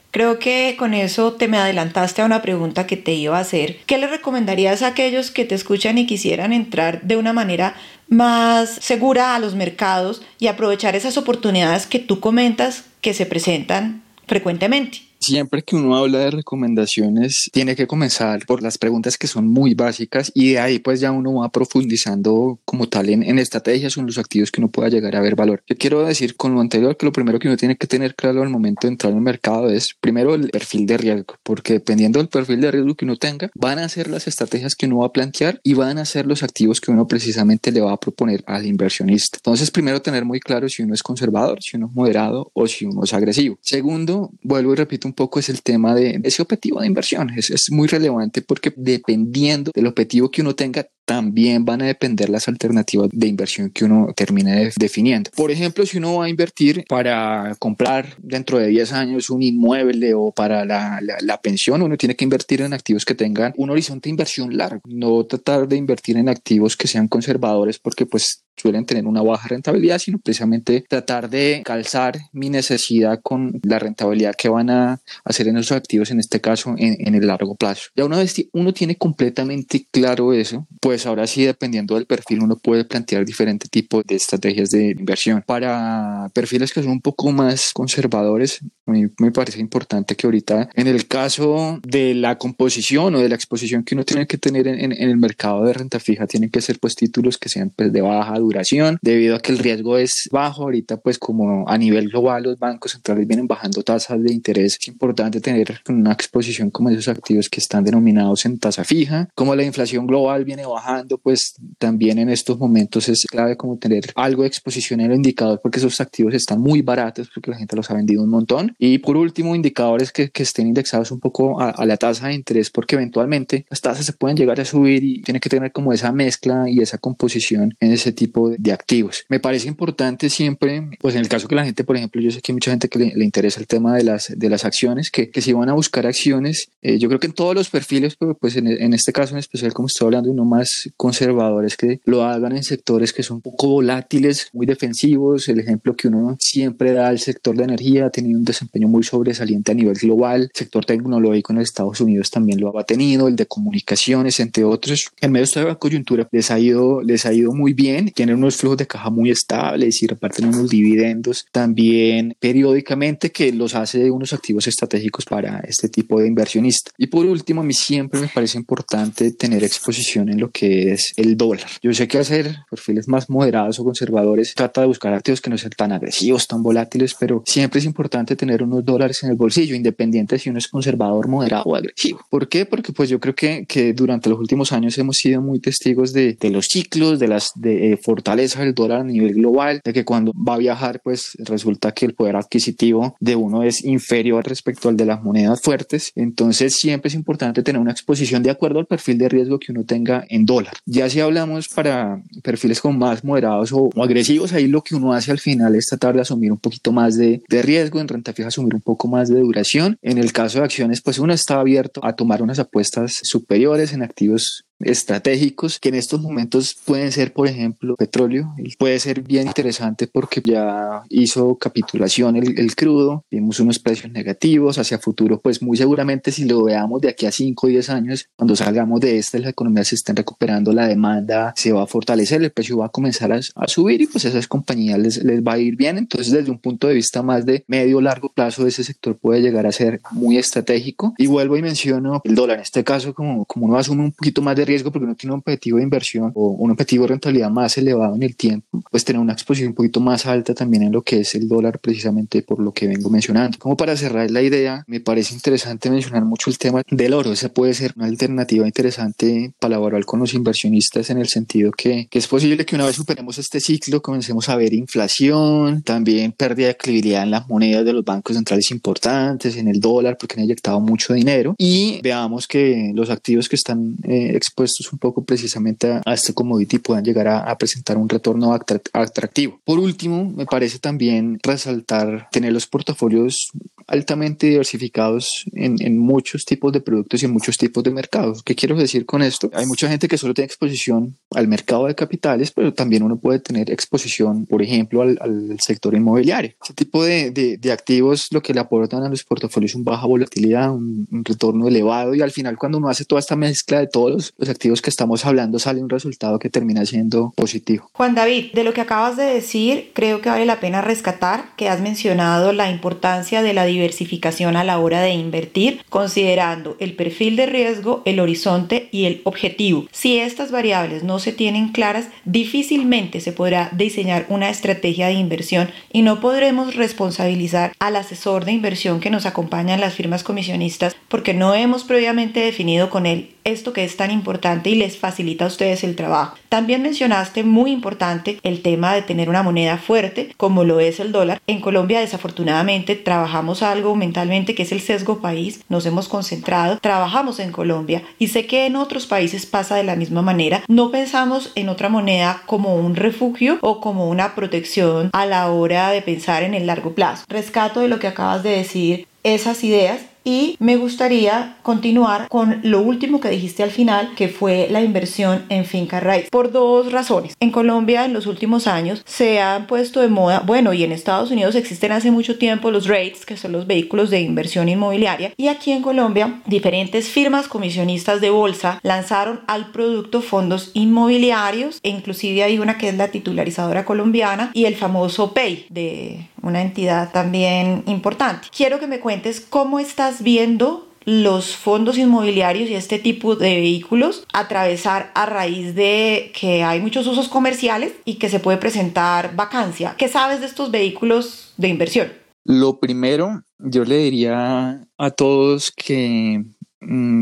Creo 0.09 0.39
que 0.39 0.75
con 0.79 0.95
eso 0.95 1.33
te 1.33 1.47
me 1.47 1.57
adelantaste 1.57 2.23
a 2.23 2.25
una 2.25 2.41
pregunta 2.41 2.87
que 2.87 2.97
te 2.97 3.13
iba 3.13 3.37
a 3.37 3.41
hacer. 3.41 3.77
¿Qué 3.85 3.99
le 3.99 4.07
recomendarías 4.07 4.81
a 4.81 4.87
aquellos 4.87 5.29
que 5.29 5.45
te 5.45 5.53
escuchan 5.53 5.99
y 5.99 6.07
quisieran 6.07 6.53
entrar 6.53 7.03
de 7.03 7.17
una 7.17 7.33
manera 7.33 7.75
más 8.07 8.71
segura 8.81 9.35
a 9.35 9.39
los 9.39 9.53
mercados 9.53 10.23
y 10.39 10.47
aprovechar 10.47 10.95
esas 10.95 11.17
oportunidades 11.17 11.85
que 11.85 11.99
tú 11.99 12.19
comentas 12.19 12.85
que 13.01 13.13
se 13.13 13.27
presentan 13.27 14.01
frecuentemente? 14.25 15.08
Siempre 15.19 15.63
que 15.63 15.75
uno 15.75 15.95
habla 15.95 16.19
de 16.19 16.31
recomendaciones, 16.31 17.49
tiene 17.51 17.75
que 17.75 17.87
comenzar 17.87 18.45
por 18.45 18.63
las 18.63 18.77
preguntas 18.77 19.17
que 19.17 19.27
son 19.27 19.47
muy 19.47 19.73
básicas 19.73 20.31
y 20.33 20.51
de 20.51 20.59
ahí 20.59 20.79
pues 20.79 20.99
ya 20.99 21.11
uno 21.11 21.35
va 21.35 21.49
profundizando 21.49 22.59
como 22.65 22.87
tal 22.87 23.09
en, 23.09 23.23
en 23.23 23.37
estrategias 23.37 23.97
o 23.97 23.99
en 23.99 24.07
los 24.07 24.17
activos 24.17 24.51
que 24.51 24.61
uno 24.61 24.69
pueda 24.69 24.89
llegar 24.89 25.15
a 25.15 25.21
ver 25.21 25.35
valor. 25.35 25.61
Yo 25.67 25.75
quiero 25.77 26.05
decir 26.05 26.35
con 26.35 26.53
lo 26.53 26.61
anterior 26.61 26.95
que 26.95 27.05
lo 27.05 27.11
primero 27.11 27.37
que 27.37 27.47
uno 27.47 27.57
tiene 27.57 27.75
que 27.75 27.87
tener 27.87 28.15
claro 28.15 28.41
al 28.41 28.49
momento 28.49 28.87
de 28.87 28.93
entrar 28.93 29.13
al 29.13 29.21
mercado 29.21 29.69
es 29.69 29.95
primero 29.99 30.35
el 30.35 30.49
perfil 30.49 30.85
de 30.85 30.97
riesgo, 30.97 31.35
porque 31.43 31.73
dependiendo 31.73 32.19
del 32.19 32.29
perfil 32.29 32.61
de 32.61 32.71
riesgo 32.71 32.95
que 32.95 33.05
uno 33.05 33.17
tenga, 33.17 33.49
van 33.55 33.79
a 33.79 33.89
ser 33.89 34.09
las 34.09 34.27
estrategias 34.27 34.75
que 34.75 34.85
uno 34.85 34.99
va 34.99 35.07
a 35.07 35.11
plantear 35.11 35.59
y 35.63 35.73
van 35.73 35.97
a 35.97 36.05
ser 36.05 36.25
los 36.25 36.43
activos 36.43 36.79
que 36.79 36.91
uno 36.91 37.07
precisamente 37.07 37.71
le 37.71 37.81
va 37.81 37.91
a 37.91 37.99
proponer 37.99 38.43
al 38.47 38.65
inversionista. 38.65 39.37
Entonces, 39.37 39.69
primero 39.69 40.01
tener 40.01 40.23
muy 40.23 40.39
claro 40.39 40.69
si 40.69 40.83
uno 40.83 40.93
es 40.93 41.03
conservador, 41.03 41.61
si 41.61 41.77
uno 41.77 41.87
es 41.87 41.93
moderado 41.93 42.51
o 42.53 42.67
si 42.67 42.85
uno 42.85 43.03
es 43.03 43.13
agresivo. 43.13 43.57
Segundo, 43.61 44.31
vuelvo 44.41 44.73
y 44.73 44.75
repito 44.77 45.08
un 45.09 45.13
poco 45.13 45.39
es 45.39 45.49
el 45.49 45.61
tema 45.61 45.95
de 45.95 46.19
ese 46.23 46.41
objetivo 46.41 46.79
de 46.79 46.87
inversión. 46.87 47.29
Es, 47.35 47.49
es 47.49 47.71
muy 47.71 47.87
relevante 47.87 48.41
porque 48.41 48.73
dependiendo 48.75 49.71
del 49.73 49.87
objetivo 49.87 50.29
que 50.29 50.41
uno 50.41 50.55
tenga, 50.55 50.87
también 51.09 51.65
van 51.65 51.81
a 51.81 51.87
depender 51.87 52.29
las 52.29 52.47
alternativas 52.47 53.09
de 53.11 53.25
inversión 53.25 53.71
que 53.71 53.83
uno 53.85 54.13
termine 54.15 54.69
definiendo. 54.77 55.31
Por 55.35 55.49
ejemplo, 55.49 55.83
si 55.83 55.97
uno 55.97 56.17
va 56.17 56.25
a 56.25 56.29
invertir 56.29 56.85
para 56.87 57.55
comprar 57.57 58.15
dentro 58.19 58.59
de 58.59 58.67
10 58.67 58.93
años 58.93 59.31
un 59.31 59.41
inmueble 59.41 60.13
o 60.13 60.31
para 60.31 60.65
la, 60.65 60.99
la, 61.01 61.17
la, 61.21 61.41
pensión, 61.41 61.81
uno 61.81 61.97
tiene 61.97 62.15
que 62.15 62.25
invertir 62.25 62.61
en 62.61 62.73
activos 62.73 63.05
que 63.05 63.15
tengan 63.15 63.55
un 63.57 63.71
horizonte 63.71 64.07
de 64.07 64.11
inversión 64.11 64.55
largo, 64.55 64.81
no 64.85 65.25
tratar 65.25 65.67
de 65.67 65.77
invertir 65.77 66.15
en 66.15 66.29
activos 66.29 66.77
que 66.77 66.87
sean 66.87 67.07
conservadores 67.07 67.79
porque 67.79 68.05
pues 68.05 68.43
suelen 68.55 68.85
tener 68.85 69.07
una 69.07 69.21
baja 69.21 69.47
rentabilidad, 69.47 69.99
sino 69.99 70.19
precisamente 70.19 70.83
tratar 70.87 71.29
de 71.29 71.61
calzar 71.65 72.19
mi 72.33 72.49
necesidad 72.49 73.19
con 73.23 73.59
la 73.63 73.79
rentabilidad 73.79 74.35
que 74.35 74.49
van 74.49 74.69
a 74.69 75.01
hacer 75.23 75.47
en 75.47 75.57
esos 75.57 75.77
activos, 75.77 76.11
en 76.11 76.19
este 76.19 76.41
caso 76.41 76.75
en, 76.77 76.97
en 76.99 77.15
el 77.15 77.25
largo 77.25 77.55
plazo. 77.55 77.83
Ya 77.95 78.05
una 78.05 78.17
vez 78.17 78.35
uno 78.53 78.73
tiene 78.73 78.95
completamente 78.95 79.87
claro 79.91 80.33
eso, 80.33 80.67
pues 80.81 80.98
pues 80.99 81.07
ahora 81.07 81.27
sí, 81.27 81.45
dependiendo 81.45 81.95
del 81.95 82.05
perfil, 82.05 82.41
uno 82.41 82.57
puede 82.57 82.83
plantear 82.83 83.23
diferentes 83.23 83.69
tipos 83.69 84.03
de 84.03 84.15
estrategias 84.15 84.69
de 84.69 84.89
inversión. 84.99 85.41
Para 85.47 86.29
perfiles 86.33 86.73
que 86.73 86.83
son 86.83 86.91
un 86.91 86.99
poco 86.99 87.31
más 87.31 87.71
conservadores, 87.73 88.59
a 88.85 88.91
mí 88.91 89.05
me 89.17 89.31
parece 89.31 89.61
importante 89.61 90.17
que 90.17 90.27
ahorita, 90.27 90.69
en 90.73 90.87
el 90.87 91.07
caso 91.07 91.79
de 91.87 92.15
la 92.15 92.37
composición 92.37 93.15
o 93.15 93.19
de 93.19 93.29
la 93.29 93.35
exposición 93.35 93.85
que 93.85 93.95
uno 93.95 94.03
tiene 94.03 94.27
que 94.27 94.37
tener 94.37 94.67
en, 94.67 94.91
en 94.91 95.09
el 95.09 95.15
mercado 95.15 95.63
de 95.63 95.71
renta 95.71 96.01
fija, 96.01 96.27
tienen 96.27 96.49
que 96.49 96.59
ser 96.59 96.79
pues 96.79 96.95
títulos 96.95 97.37
que 97.37 97.47
sean 97.47 97.71
pues 97.73 97.93
de 97.93 98.01
baja 98.01 98.37
duración, 98.37 98.97
debido 99.01 99.37
a 99.37 99.39
que 99.39 99.53
el 99.53 99.59
riesgo 99.59 99.97
es 99.97 100.27
bajo. 100.33 100.63
Ahorita 100.63 100.97
pues 100.97 101.17
como 101.17 101.69
a 101.69 101.77
nivel 101.77 102.09
global 102.09 102.43
los 102.43 102.59
bancos 102.59 102.91
centrales 102.91 103.25
vienen 103.25 103.47
bajando 103.47 103.83
tasas 103.83 104.21
de 104.21 104.33
interés, 104.33 104.77
es 104.81 104.87
importante 104.89 105.39
tener 105.39 105.79
una 105.87 106.11
exposición 106.11 106.71
como 106.71 106.89
esos 106.89 107.07
activos 107.07 107.47
que 107.47 107.61
están 107.61 107.85
denominados 107.85 108.45
en 108.45 108.59
tasa 108.59 108.83
fija. 108.83 109.29
Como 109.33 109.55
la 109.55 109.63
inflación 109.63 110.05
global 110.05 110.43
viene 110.43 110.65
bajando, 110.65 110.88
bajando, 110.89 111.17
pues 111.17 111.55
también 111.77 112.19
en 112.19 112.29
estos 112.29 112.57
momentos 112.57 113.09
es 113.09 113.25
clave 113.25 113.55
como 113.55 113.77
tener 113.77 114.11
algo 114.15 114.43
de 114.43 114.47
exposición 114.47 114.99
en 115.01 115.11
el 115.11 115.17
indicador 115.17 115.59
porque 115.61 115.79
esos 115.79 115.99
activos 116.01 116.33
están 116.33 116.61
muy 116.61 116.81
baratos 116.81 117.29
porque 117.33 117.51
la 117.51 117.57
gente 117.57 117.75
los 117.75 117.89
ha 117.91 117.93
vendido 117.93 118.23
un 118.23 118.29
montón. 118.29 118.75
Y 118.77 118.99
por 118.99 119.17
último, 119.17 119.55
indicadores 119.55 120.11
que, 120.11 120.29
que 120.29 120.43
estén 120.43 120.67
indexados 120.67 121.11
un 121.11 121.19
poco 121.19 121.59
a, 121.61 121.85
la 121.85 121.97
tasa 121.97 122.27
de 122.27 122.33
interés 122.33 122.69
porque 122.69 122.95
eventualmente 122.95 123.65
las 123.69 123.81
tasas 123.81 124.05
se 124.05 124.13
pueden 124.13 124.37
llegar 124.37 124.59
a 124.59 124.65
subir 124.65 125.03
y 125.03 125.21
tiene 125.21 125.39
que 125.39 125.49
tener 125.49 125.71
como 125.71 125.93
esa 125.93 126.11
mezcla 126.11 126.65
y 126.69 126.79
esa 126.79 126.97
composición 126.97 127.75
en 127.79 127.91
ese 127.91 128.11
tipo 128.11 128.49
de, 128.49 128.69
activos. 128.69 129.25
Me 129.29 129.39
parece 129.39 129.67
importante 129.67 130.29
siempre, 130.29 130.89
pues 130.99 131.15
en 131.15 131.21
el 131.21 131.27
caso 131.27 131.47
que 131.47 131.55
la 131.55 131.65
gente, 131.65 131.83
por 131.83 131.97
ejemplo, 131.97 132.21
yo 132.21 132.29
sé 132.29 132.39
que 132.39 132.51
hay 132.51 132.53
mucha 132.53 132.69
gente 132.69 132.87
que 132.87 132.99
le, 132.99 133.25
interesa 133.25 133.59
el 133.59 133.65
tema 133.65 133.95
de 133.95 134.03
las, 134.03 134.31
de 134.35 134.49
las 134.49 134.63
acciones, 134.63 135.09
que, 135.09 135.31
que 135.31 135.41
si 135.41 135.53
van 135.53 135.69
a 135.69 135.73
buscar 135.73 136.05
acciones, 136.05 136.69
eh, 136.83 136.99
yo 136.99 137.07
creo 137.07 137.19
que 137.19 137.25
en 137.25 137.33
todos 137.33 137.55
los 137.55 137.69
perfiles, 137.69 138.15
pero 138.15 138.37
pues 138.37 138.55
en, 138.55 138.67
en 138.67 138.93
este 138.93 139.11
caso 139.11 139.33
en 139.33 139.39
especial, 139.39 139.73
como 139.73 139.87
estoy 139.87 140.05
hablando, 140.05 140.29
uno 140.29 140.45
más 140.45 140.78
conservadores 140.95 141.77
que 141.77 141.99
lo 142.05 142.23
hagan 142.23 142.55
en 142.55 142.63
sectores 142.63 143.13
que 143.13 143.23
son 143.23 143.37
un 143.37 143.41
poco 143.41 143.67
volátiles, 143.67 144.49
muy 144.53 144.65
defensivos. 144.65 145.47
El 145.49 145.59
ejemplo 145.59 145.95
que 145.95 146.07
uno 146.07 146.35
siempre 146.39 146.93
da 146.93 147.07
al 147.07 147.19
sector 147.19 147.55
de 147.55 147.63
energía 147.63 148.05
ha 148.05 148.09
tenido 148.09 148.37
un 148.37 148.45
desempeño 148.45 148.87
muy 148.87 149.03
sobresaliente 149.03 149.71
a 149.71 149.75
nivel 149.75 149.95
global. 149.95 150.43
El 150.43 150.51
sector 150.53 150.85
tecnológico 150.85 151.53
en 151.53 151.59
Estados 151.59 152.01
Unidos 152.01 152.29
también 152.29 152.59
lo 152.59 152.77
ha 152.77 152.83
tenido, 152.83 153.27
el 153.27 153.35
de 153.35 153.45
comunicaciones, 153.45 154.39
entre 154.39 154.63
otros. 154.63 155.11
En 155.21 155.31
medio 155.31 155.45
de 155.45 155.49
esta 155.49 155.75
coyuntura 155.75 156.27
les 156.31 156.51
ha 156.51 156.59
ido, 156.59 157.01
les 157.01 157.25
ha 157.25 157.33
ido 157.33 157.53
muy 157.53 157.73
bien. 157.73 158.11
Tienen 158.11 158.35
unos 158.35 158.57
flujos 158.57 158.77
de 158.77 158.87
caja 158.87 159.09
muy 159.09 159.31
estables 159.31 160.01
y 160.03 160.07
reparten 160.07 160.45
unos 160.47 160.69
dividendos 160.69 161.45
también 161.51 162.35
periódicamente 162.39 163.31
que 163.31 163.51
los 163.51 163.75
hace 163.75 164.11
unos 164.11 164.33
activos 164.33 164.67
estratégicos 164.67 165.25
para 165.25 165.59
este 165.61 165.89
tipo 165.89 166.19
de 166.19 166.27
inversionista. 166.27 166.91
Y 166.97 167.07
por 167.07 167.25
último, 167.25 167.61
a 167.61 167.63
mí 167.63 167.73
siempre 167.73 168.19
me 168.19 168.27
parece 168.27 168.57
importante 168.57 169.31
tener 169.31 169.63
exposición 169.63 170.29
en 170.29 170.39
lo 170.39 170.51
que 170.51 170.68
es 170.69 171.13
el 171.17 171.37
dólar. 171.37 171.67
Yo 171.81 171.93
sé 171.93 172.07
que 172.07 172.17
hacer 172.17 172.57
perfiles 172.69 173.07
más 173.07 173.29
moderados 173.29 173.79
o 173.79 173.83
conservadores 173.83 174.53
trata 174.55 174.81
de 174.81 174.87
buscar 174.87 175.13
activos 175.13 175.41
que 175.41 175.49
no 175.49 175.57
sean 175.57 175.71
tan 175.75 175.91
agresivos, 175.91 176.47
tan 176.47 176.63
volátiles, 176.63 177.15
pero 177.19 177.43
siempre 177.45 177.79
es 177.79 177.85
importante 177.85 178.35
tener 178.35 178.63
unos 178.63 178.83
dólares 178.85 179.23
en 179.23 179.29
el 179.31 179.35
bolsillo, 179.35 179.75
independiente 179.75 180.39
si 180.39 180.49
uno 180.49 180.59
es 180.59 180.67
conservador, 180.67 181.27
moderado 181.27 181.63
o 181.65 181.75
agresivo. 181.75 182.19
¿Por 182.29 182.47
qué? 182.47 182.65
Porque 182.65 182.93
pues 182.93 183.09
yo 183.09 183.19
creo 183.19 183.35
que, 183.35 183.65
que 183.67 183.93
durante 183.93 184.29
los 184.29 184.39
últimos 184.39 184.71
años 184.71 184.97
hemos 184.97 185.17
sido 185.17 185.41
muy 185.41 185.59
testigos 185.59 186.13
de, 186.13 186.33
de 186.39 186.49
los 186.49 186.67
ciclos, 186.67 187.19
de 187.19 187.27
las 187.27 187.51
de, 187.55 187.93
eh, 187.93 187.97
fortaleza 187.97 188.61
del 188.61 188.73
dólar 188.73 189.01
a 189.01 189.03
nivel 189.03 189.33
global, 189.33 189.81
de 189.83 189.93
que 189.93 190.05
cuando 190.05 190.31
va 190.33 190.55
a 190.55 190.57
viajar 190.57 191.01
pues 191.03 191.31
resulta 191.39 191.91
que 191.91 192.05
el 192.05 192.13
poder 192.13 192.35
adquisitivo 192.35 193.15
de 193.19 193.35
uno 193.35 193.63
es 193.63 193.83
inferior 193.83 194.47
respecto 194.47 194.89
al 194.89 194.97
de 194.97 195.05
las 195.05 195.23
monedas 195.23 195.61
fuertes. 195.61 196.11
Entonces 196.15 196.75
siempre 196.75 197.09
es 197.09 197.15
importante 197.15 197.63
tener 197.63 197.81
una 197.81 197.91
exposición 197.91 198.43
de 198.43 198.49
acuerdo 198.49 198.79
al 198.79 198.85
perfil 198.85 199.17
de 199.17 199.29
riesgo 199.29 199.59
que 199.59 199.71
uno 199.71 199.83
tenga 199.85 200.25
en 200.29 200.45
dólar. 200.49 200.73
Ya 200.85 201.09
si 201.09 201.19
hablamos 201.19 201.67
para 201.69 202.21
perfiles 202.41 202.81
con 202.81 202.97
más 202.97 203.23
moderados 203.23 203.71
o, 203.71 203.89
agresivos, 204.01 204.51
ahí 204.51 204.67
lo 204.67 204.81
que 204.81 204.95
uno 204.95 205.13
hace 205.13 205.31
al 205.31 205.39
final 205.39 205.75
es 205.75 205.85
tratar 205.87 206.15
de 206.15 206.21
asumir 206.21 206.51
un 206.51 206.57
poquito 206.57 206.91
más 206.91 207.15
de, 207.15 207.43
de 207.47 207.61
riesgo, 207.61 207.99
en 207.99 208.07
renta 208.07 208.33
fija 208.33 208.47
asumir 208.47 208.73
un 208.73 208.81
poco 208.81 209.07
más 209.07 209.29
de 209.29 209.39
duración. 209.39 209.97
En 210.01 210.17
el 210.17 210.33
caso 210.33 210.59
de 210.59 210.65
acciones, 210.65 211.01
pues 211.01 211.19
uno 211.19 211.33
está 211.33 211.59
abierto 211.59 212.03
a 212.03 212.13
tomar 212.13 212.41
unas 212.41 212.57
apuestas 212.57 213.19
superiores 213.23 213.93
en 213.93 214.01
activos 214.01 214.65
estratégicos 214.79 215.79
que 215.79 215.89
en 215.89 215.95
estos 215.95 216.21
momentos 216.21 216.75
pueden 216.85 217.11
ser, 217.11 217.33
por 217.33 217.47
ejemplo, 217.47 217.95
petróleo. 217.95 218.53
Puede 218.77 218.99
ser 218.99 219.21
bien 219.21 219.47
interesante 219.47 220.07
porque 220.07 220.41
ya 220.43 221.03
hizo 221.09 221.55
capitulación 221.55 222.35
el, 222.37 222.75
crudo, 222.75 223.25
vimos 223.29 223.59
unos 223.59 223.79
precios 223.79 224.11
negativos 224.11 224.77
hacia 224.77 224.99
futuro, 224.99 225.39
pues 225.39 225.61
muy 225.61 225.77
seguramente 225.77 226.31
si 226.31 226.45
lo 226.45 226.63
veamos 226.63 227.01
de 227.01 227.09
aquí 227.09 227.25
a 227.25 227.31
5 227.31 227.67
o 227.67 227.69
10 227.69 227.89
años, 227.89 228.29
cuando 228.35 228.55
salgamos 228.55 228.99
de 228.99 229.17
esta, 229.17 229.39
la 229.39 229.49
economía 229.49 229.83
se 229.83 229.95
estén 229.95 230.15
recuperando, 230.15 230.71
la 230.71 230.87
demanda 230.87 231.53
se 231.55 231.71
va 231.71 231.83
a 231.83 231.87
fortalecer, 231.87 232.41
el 232.41 232.51
precio 232.51 232.77
va 232.77 232.87
a 232.87 232.89
comenzar 232.89 233.31
a, 233.31 233.39
subir 233.67 234.01
y 234.01 234.07
pues 234.07 234.25
a 234.25 234.29
esas 234.29 234.47
compañías 234.47 234.99
les, 234.99 235.23
les 235.23 235.41
va 235.41 235.53
a 235.53 235.59
ir 235.59 235.75
bien. 235.75 235.97
Entonces, 235.97 236.31
desde 236.31 236.51
un 236.51 236.59
punto 236.59 236.87
de 236.87 236.93
vista 236.93 237.21
más 237.21 237.45
de 237.45 237.63
medio 237.67 238.01
largo 238.01 238.29
plazo, 238.29 238.65
ese 238.65 238.83
sector 238.83 239.17
puede 239.17 239.41
llegar 239.41 239.65
a 239.65 239.71
ser 239.71 240.01
muy 240.11 240.37
estratégico. 240.37 241.13
Y 241.17 241.27
vuelvo 241.27 241.57
y 241.57 241.61
menciono 241.61 242.21
el 242.23 242.35
dólar, 242.35 242.57
en 242.57 242.63
este 242.63 242.83
caso, 242.83 243.13
como, 243.13 243.45
como 243.45 243.67
uno 243.67 243.77
asume 243.77 244.03
un 244.03 244.11
poquito 244.11 244.41
más 244.41 244.55
de 244.55 244.65
riesgo 244.69 244.91
porque 244.91 245.05
uno 245.05 245.15
tiene 245.15 245.33
un 245.33 245.39
objetivo 245.39 245.77
de 245.77 245.83
inversión 245.83 246.31
o 246.35 246.49
un 246.51 246.71
objetivo 246.71 247.03
de 247.03 247.09
rentabilidad 247.09 247.49
más 247.49 247.77
elevado 247.77 248.15
en 248.15 248.23
el 248.23 248.35
tiempo, 248.35 248.83
pues 248.91 249.03
tener 249.03 249.21
una 249.21 249.33
exposición 249.33 249.69
un 249.69 249.75
poquito 249.75 249.99
más 249.99 250.25
alta 250.25 250.53
también 250.53 250.83
en 250.83 250.91
lo 250.91 251.01
que 251.01 251.21
es 251.21 251.35
el 251.35 251.47
dólar 251.47 251.79
precisamente 251.79 252.41
por 252.41 252.59
lo 252.59 252.71
que 252.71 252.87
vengo 252.87 253.09
mencionando. 253.09 253.57
Como 253.57 253.75
para 253.75 253.97
cerrar 253.97 254.29
la 254.31 254.41
idea, 254.41 254.83
me 254.87 254.99
parece 254.99 255.33
interesante 255.33 255.89
mencionar 255.89 256.23
mucho 256.25 256.49
el 256.49 256.57
tema 256.57 256.81
del 256.89 257.13
oro. 257.13 257.31
Esa 257.33 257.49
puede 257.49 257.73
ser 257.73 257.93
una 257.95 258.05
alternativa 258.05 258.65
interesante 258.65 259.51
para 259.59 259.71
laborar 259.71 260.05
con 260.05 260.19
los 260.19 260.33
inversionistas 260.33 261.09
en 261.09 261.17
el 261.17 261.27
sentido 261.27 261.71
que, 261.71 262.07
que 262.09 262.19
es 262.19 262.27
posible 262.27 262.65
que 262.65 262.75
una 262.75 262.85
vez 262.85 262.95
superemos 262.95 263.37
este 263.37 263.59
ciclo 263.59 264.01
comencemos 264.01 264.49
a 264.49 264.55
ver 264.55 264.73
inflación, 264.73 265.81
también 265.81 266.31
pérdida 266.31 266.67
de 266.67 266.77
credibilidad 266.77 267.23
en 267.23 267.31
las 267.31 267.47
monedas 267.47 267.85
de 267.85 267.93
los 267.93 268.05
bancos 268.05 268.35
centrales 268.35 268.71
importantes, 268.71 269.55
en 269.57 269.67
el 269.67 269.79
dólar 269.79 270.17
porque 270.17 270.35
han 270.35 270.43
inyectado 270.43 270.79
mucho 270.79 271.13
dinero 271.13 271.55
y 271.57 271.99
veamos 272.01 272.47
que 272.47 272.91
los 272.93 273.09
activos 273.09 273.49
que 273.49 273.55
están 273.55 273.95
eh, 274.03 274.31
expuestos 274.35 274.58
un 274.91 274.99
poco 274.99 275.23
precisamente 275.23 276.01
a, 276.05 276.13
este 276.13 276.33
commodity 276.33 276.79
puedan 276.79 277.03
llegar 277.03 277.27
a, 277.27 277.57
presentar 277.57 277.97
un 277.97 278.07
retorno 278.07 278.53
atractivo. 278.93 279.59
Por 279.65 279.79
último, 279.79 280.25
me 280.25 280.45
parece 280.45 280.79
también 280.79 281.39
resaltar 281.43 282.27
tener 282.31 282.53
los 282.53 282.67
portafolios 282.67 283.51
altamente 283.87 284.47
diversificados 284.47 285.45
en, 285.53 285.81
en, 285.81 285.97
muchos 285.97 286.45
tipos 286.45 286.71
de 286.71 286.79
productos 286.79 287.21
y 287.21 287.25
en 287.25 287.33
muchos 287.33 287.57
tipos 287.57 287.83
de 287.83 287.91
mercados. 287.91 288.43
¿Qué 288.43 288.55
quiero 288.55 288.75
decir 288.75 289.05
con 289.05 289.21
esto? 289.21 289.49
Hay 289.53 289.65
mucha 289.65 289.89
gente 289.89 290.07
que 290.07 290.17
solo 290.17 290.33
tiene 290.33 290.45
exposición 290.45 291.17
al 291.31 291.47
mercado 291.47 291.87
de 291.87 291.95
capitales, 291.95 292.51
pero 292.51 292.73
también 292.73 293.03
uno 293.03 293.17
puede 293.17 293.39
tener 293.39 293.71
exposición, 293.71 294.45
por 294.45 294.61
ejemplo, 294.61 295.01
al, 295.01 295.17
al 295.21 295.57
sector 295.59 295.95
inmobiliario. 295.95 296.53
Ese 296.63 296.73
tipo 296.73 297.03
de, 297.03 297.31
de, 297.31 297.57
de, 297.57 297.71
activos 297.71 298.27
lo 298.31 298.41
que 298.41 298.53
le 298.53 298.59
aportan 298.59 299.03
a 299.03 299.09
los 299.09 299.23
portafolios 299.23 299.75
es 299.75 299.83
baja 299.83 300.05
volatilidad, 300.05 300.71
un, 300.71 301.07
un, 301.11 301.25
retorno 301.25 301.67
elevado 301.67 302.13
y 302.13 302.21
al 302.21 302.31
final 302.31 302.57
cuando 302.57 302.77
uno 302.77 302.89
hace 302.89 303.05
toda 303.05 303.19
esta 303.19 303.35
mezcla 303.35 303.79
de 303.79 303.87
todos 303.87 304.33
los 304.37 304.48
activos 304.49 304.81
que 304.81 304.89
estamos 304.89 305.25
hablando 305.25 305.59
sale 305.59 305.81
un 305.81 305.89
resultado 305.89 306.39
que 306.39 306.49
termina 306.49 306.85
siendo 306.85 307.31
positivo. 307.35 307.89
Juan 307.93 308.15
David, 308.15 308.51
de 308.53 308.63
lo 308.63 308.73
que 308.73 308.81
acabas 308.81 309.17
de 309.17 309.23
decir, 309.23 309.91
creo 309.93 310.21
que 310.21 310.29
vale 310.29 310.45
la 310.45 310.59
pena 310.59 310.81
rescatar 310.81 311.55
que 311.55 311.69
has 311.69 311.81
mencionado 311.81 312.51
la 312.53 312.69
importancia 312.69 313.41
de 313.41 313.53
la 313.53 313.65
diversificación 313.65 314.55
a 314.55 314.63
la 314.63 314.79
hora 314.79 315.01
de 315.01 315.13
invertir, 315.13 315.81
considerando 315.89 316.75
el 316.79 316.95
perfil 316.95 317.35
de 317.35 317.45
riesgo, 317.45 318.01
el 318.05 318.19
horizonte 318.19 318.89
y 318.91 319.05
el 319.05 319.21
objetivo. 319.23 319.87
Si 319.91 320.17
estas 320.17 320.51
variables 320.51 321.03
no 321.03 321.19
se 321.19 321.31
tienen 321.31 321.69
claras, 321.69 322.09
difícilmente 322.25 323.21
se 323.21 323.31
podrá 323.31 323.69
diseñar 323.73 324.25
una 324.29 324.49
estrategia 324.49 325.07
de 325.07 325.13
inversión 325.13 325.69
y 325.91 326.01
no 326.01 326.19
podremos 326.19 326.75
responsabilizar 326.75 327.73
al 327.79 327.95
asesor 327.95 328.45
de 328.45 328.51
inversión 328.51 328.99
que 328.99 329.09
nos 329.09 329.25
acompaña 329.25 329.75
en 329.75 329.81
las 329.81 329.93
firmas 329.93 330.23
comisionistas 330.23 330.95
porque 331.07 331.33
no 331.33 331.55
hemos 331.55 331.83
previamente 331.83 332.39
definido 332.39 332.89
con 332.89 333.05
él 333.05 333.35
esto 333.51 333.73
que 333.73 333.83
es 333.83 333.97
tan 333.97 334.11
importante 334.11 334.69
y 334.69 334.75
les 334.75 334.97
facilita 334.97 335.45
a 335.45 335.47
ustedes 335.47 335.83
el 335.83 335.95
trabajo. 335.95 336.37
También 336.49 336.81
mencionaste 336.81 337.43
muy 337.43 337.71
importante 337.71 338.39
el 338.43 338.61
tema 338.61 338.93
de 338.93 339.01
tener 339.01 339.29
una 339.29 339.43
moneda 339.43 339.77
fuerte 339.77 340.33
como 340.37 340.63
lo 340.63 340.79
es 340.79 340.99
el 340.99 341.11
dólar. 341.11 341.41
En 341.47 341.61
Colombia 341.61 341.99
desafortunadamente 341.99 342.95
trabajamos 342.95 343.61
algo 343.61 343.95
mentalmente 343.95 344.55
que 344.55 344.63
es 344.63 344.71
el 344.71 344.81
sesgo 344.81 345.19
país, 345.19 345.61
nos 345.69 345.85
hemos 345.85 346.07
concentrado, 346.07 346.79
trabajamos 346.79 347.39
en 347.39 347.51
Colombia 347.51 348.03
y 348.17 348.29
sé 348.29 348.45
que 348.45 348.65
en 348.65 348.75
otros 348.75 349.05
países 349.05 349.45
pasa 349.45 349.75
de 349.75 349.83
la 349.83 349.95
misma 349.95 350.21
manera. 350.21 350.63
No 350.67 350.91
pensamos 350.91 351.51
en 351.55 351.69
otra 351.69 351.89
moneda 351.89 352.41
como 352.45 352.75
un 352.75 352.95
refugio 352.95 353.57
o 353.61 353.81
como 353.81 354.09
una 354.09 354.35
protección 354.35 355.09
a 355.13 355.25
la 355.25 355.51
hora 355.51 355.91
de 355.91 356.01
pensar 356.01 356.43
en 356.43 356.53
el 356.53 356.67
largo 356.67 356.93
plazo. 356.93 357.25
Rescato 357.27 357.81
de 357.81 357.87
lo 357.87 357.99
que 357.99 358.07
acabas 358.07 358.43
de 358.43 358.51
decir 358.51 359.07
esas 359.23 359.63
ideas 359.63 360.01
y 360.23 360.55
me 360.59 360.75
gustaría 360.75 361.57
continuar 361.63 362.27
con 362.27 362.59
lo 362.63 362.81
último 362.81 363.19
que 363.19 363.29
dijiste 363.29 363.63
al 363.63 363.71
final, 363.71 364.11
que 364.15 364.27
fue 364.27 364.67
la 364.69 364.81
inversión 364.81 365.45
en 365.49 365.65
finca 365.65 365.99
raíz, 365.99 366.29
por 366.29 366.51
dos 366.51 366.91
razones. 366.91 367.35
En 367.39 367.51
Colombia 367.51 368.05
en 368.05 368.13
los 368.13 368.27
últimos 368.27 368.67
años 368.67 369.01
se 369.05 369.39
han 369.39 369.67
puesto 369.67 370.01
de 370.01 370.07
moda, 370.07 370.43
bueno, 370.45 370.73
y 370.73 370.83
en 370.83 370.91
Estados 370.91 371.31
Unidos 371.31 371.55
existen 371.55 371.91
hace 371.91 372.11
mucho 372.11 372.37
tiempo 372.37 372.71
los 372.71 372.87
REITs, 372.87 373.25
que 373.25 373.37
son 373.37 373.51
los 373.51 373.67
vehículos 373.67 374.09
de 374.09 374.21
inversión 374.21 374.69
inmobiliaria, 374.69 375.33
y 375.37 375.47
aquí 375.47 375.71
en 375.71 375.81
Colombia 375.81 376.41
diferentes 376.45 377.09
firmas 377.09 377.47
comisionistas 377.47 378.21
de 378.21 378.29
bolsa 378.29 378.79
lanzaron 378.83 379.41
al 379.47 379.71
producto 379.71 380.21
fondos 380.21 380.71
inmobiliarios, 380.73 381.79
e 381.83 381.89
inclusive 381.89 382.43
hay 382.43 382.59
una 382.59 382.77
que 382.77 382.89
es 382.89 382.95
la 382.95 383.09
titularizadora 383.09 383.85
colombiana 383.85 384.51
y 384.53 384.65
el 384.65 384.75
famoso 384.75 385.33
PEI 385.33 385.65
de 385.69 386.28
una 386.41 386.61
entidad 386.61 387.11
también 387.11 387.83
importante. 387.85 388.47
Quiero 388.55 388.79
que 388.79 388.87
me 388.87 388.99
cuentes 388.99 389.41
cómo 389.41 389.79
estás 389.79 390.23
viendo 390.23 390.89
los 391.05 391.55
fondos 391.55 391.97
inmobiliarios 391.97 392.69
y 392.69 392.75
este 392.75 392.99
tipo 392.99 393.35
de 393.35 393.55
vehículos 393.55 394.25
atravesar 394.33 395.11
a 395.15 395.25
raíz 395.25 395.73
de 395.73 396.31
que 396.39 396.63
hay 396.63 396.81
muchos 396.81 397.07
usos 397.07 397.29
comerciales 397.29 397.93
y 398.05 398.15
que 398.15 398.29
se 398.29 398.39
puede 398.39 398.57
presentar 398.57 399.35
vacancia. 399.35 399.95
¿Qué 399.97 400.07
sabes 400.07 400.39
de 400.41 400.45
estos 400.45 400.71
vehículos 400.71 401.53
de 401.57 401.69
inversión? 401.69 402.11
Lo 402.45 402.79
primero, 402.79 403.43
yo 403.57 403.83
le 403.85 403.97
diría 403.97 404.81
a 404.97 405.11
todos 405.11 405.71
que 405.71 406.43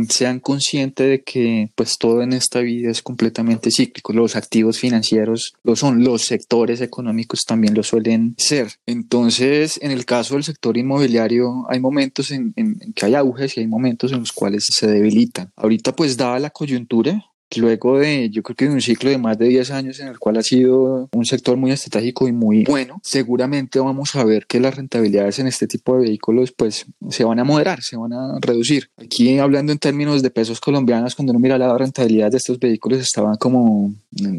sean 0.09 0.39
conscientes 0.39 1.09
de 1.09 1.23
que 1.23 1.71
pues 1.75 1.97
todo 1.97 2.21
en 2.21 2.33
esta 2.33 2.59
vida 2.59 2.91
es 2.91 3.01
completamente 3.01 3.71
cíclico. 3.71 4.13
Los 4.13 4.35
activos 4.35 4.79
financieros 4.79 5.53
lo 5.63 5.75
son, 5.75 6.03
los 6.03 6.23
sectores 6.23 6.81
económicos 6.81 7.45
también 7.45 7.73
lo 7.73 7.83
suelen 7.83 8.35
ser. 8.37 8.73
Entonces, 8.85 9.79
en 9.81 9.91
el 9.91 10.05
caso 10.05 10.35
del 10.35 10.43
sector 10.43 10.77
inmobiliario, 10.77 11.65
hay 11.69 11.79
momentos 11.79 12.31
en, 12.31 12.53
en 12.55 12.93
que 12.93 13.05
hay 13.05 13.15
auges 13.15 13.57
y 13.57 13.61
hay 13.61 13.67
momentos 13.67 14.11
en 14.11 14.19
los 14.19 14.31
cuales 14.31 14.67
se 14.69 14.87
debilitan. 14.87 15.51
Ahorita 15.55 15.95
pues 15.95 16.17
dada 16.17 16.39
la 16.39 16.49
coyuntura, 16.49 17.25
luego 17.55 17.99
de, 17.99 18.29
yo 18.29 18.43
creo 18.43 18.55
que 18.55 18.65
de 18.65 18.73
un 18.73 18.81
ciclo 18.81 19.09
de 19.09 19.17
más 19.17 19.37
de 19.37 19.47
10 19.47 19.71
años 19.71 19.99
en 19.99 20.07
el 20.07 20.19
cual 20.19 20.37
ha 20.37 20.43
sido 20.43 21.09
un 21.11 21.25
sector 21.25 21.57
muy 21.57 21.71
estratégico 21.71 22.27
y 22.27 22.31
muy 22.31 22.63
bueno, 22.65 22.99
seguramente 23.03 23.79
vamos 23.79 24.15
a 24.15 24.23
ver 24.23 24.45
que 24.45 24.59
las 24.59 24.75
rentabilidades 24.75 25.39
en 25.39 25.47
este 25.47 25.67
tipo 25.67 25.95
de 25.95 26.03
vehículos 26.03 26.51
pues 26.51 26.85
se 27.09 27.23
van 27.23 27.39
a 27.39 27.43
moderar, 27.43 27.81
se 27.81 27.97
van 27.97 28.13
a 28.13 28.37
reducir. 28.39 28.89
Aquí 28.97 29.39
hablando 29.39 29.71
en 29.71 29.79
términos 29.79 30.21
de 30.21 30.29
pesos 30.29 30.59
colombianos, 30.59 31.15
cuando 31.15 31.31
uno 31.31 31.39
mira 31.39 31.57
la 31.57 31.77
rentabilidad 31.77 32.31
de 32.31 32.37
estos 32.37 32.59
vehículos 32.59 32.99
estaban 32.99 33.35
como 33.37 33.93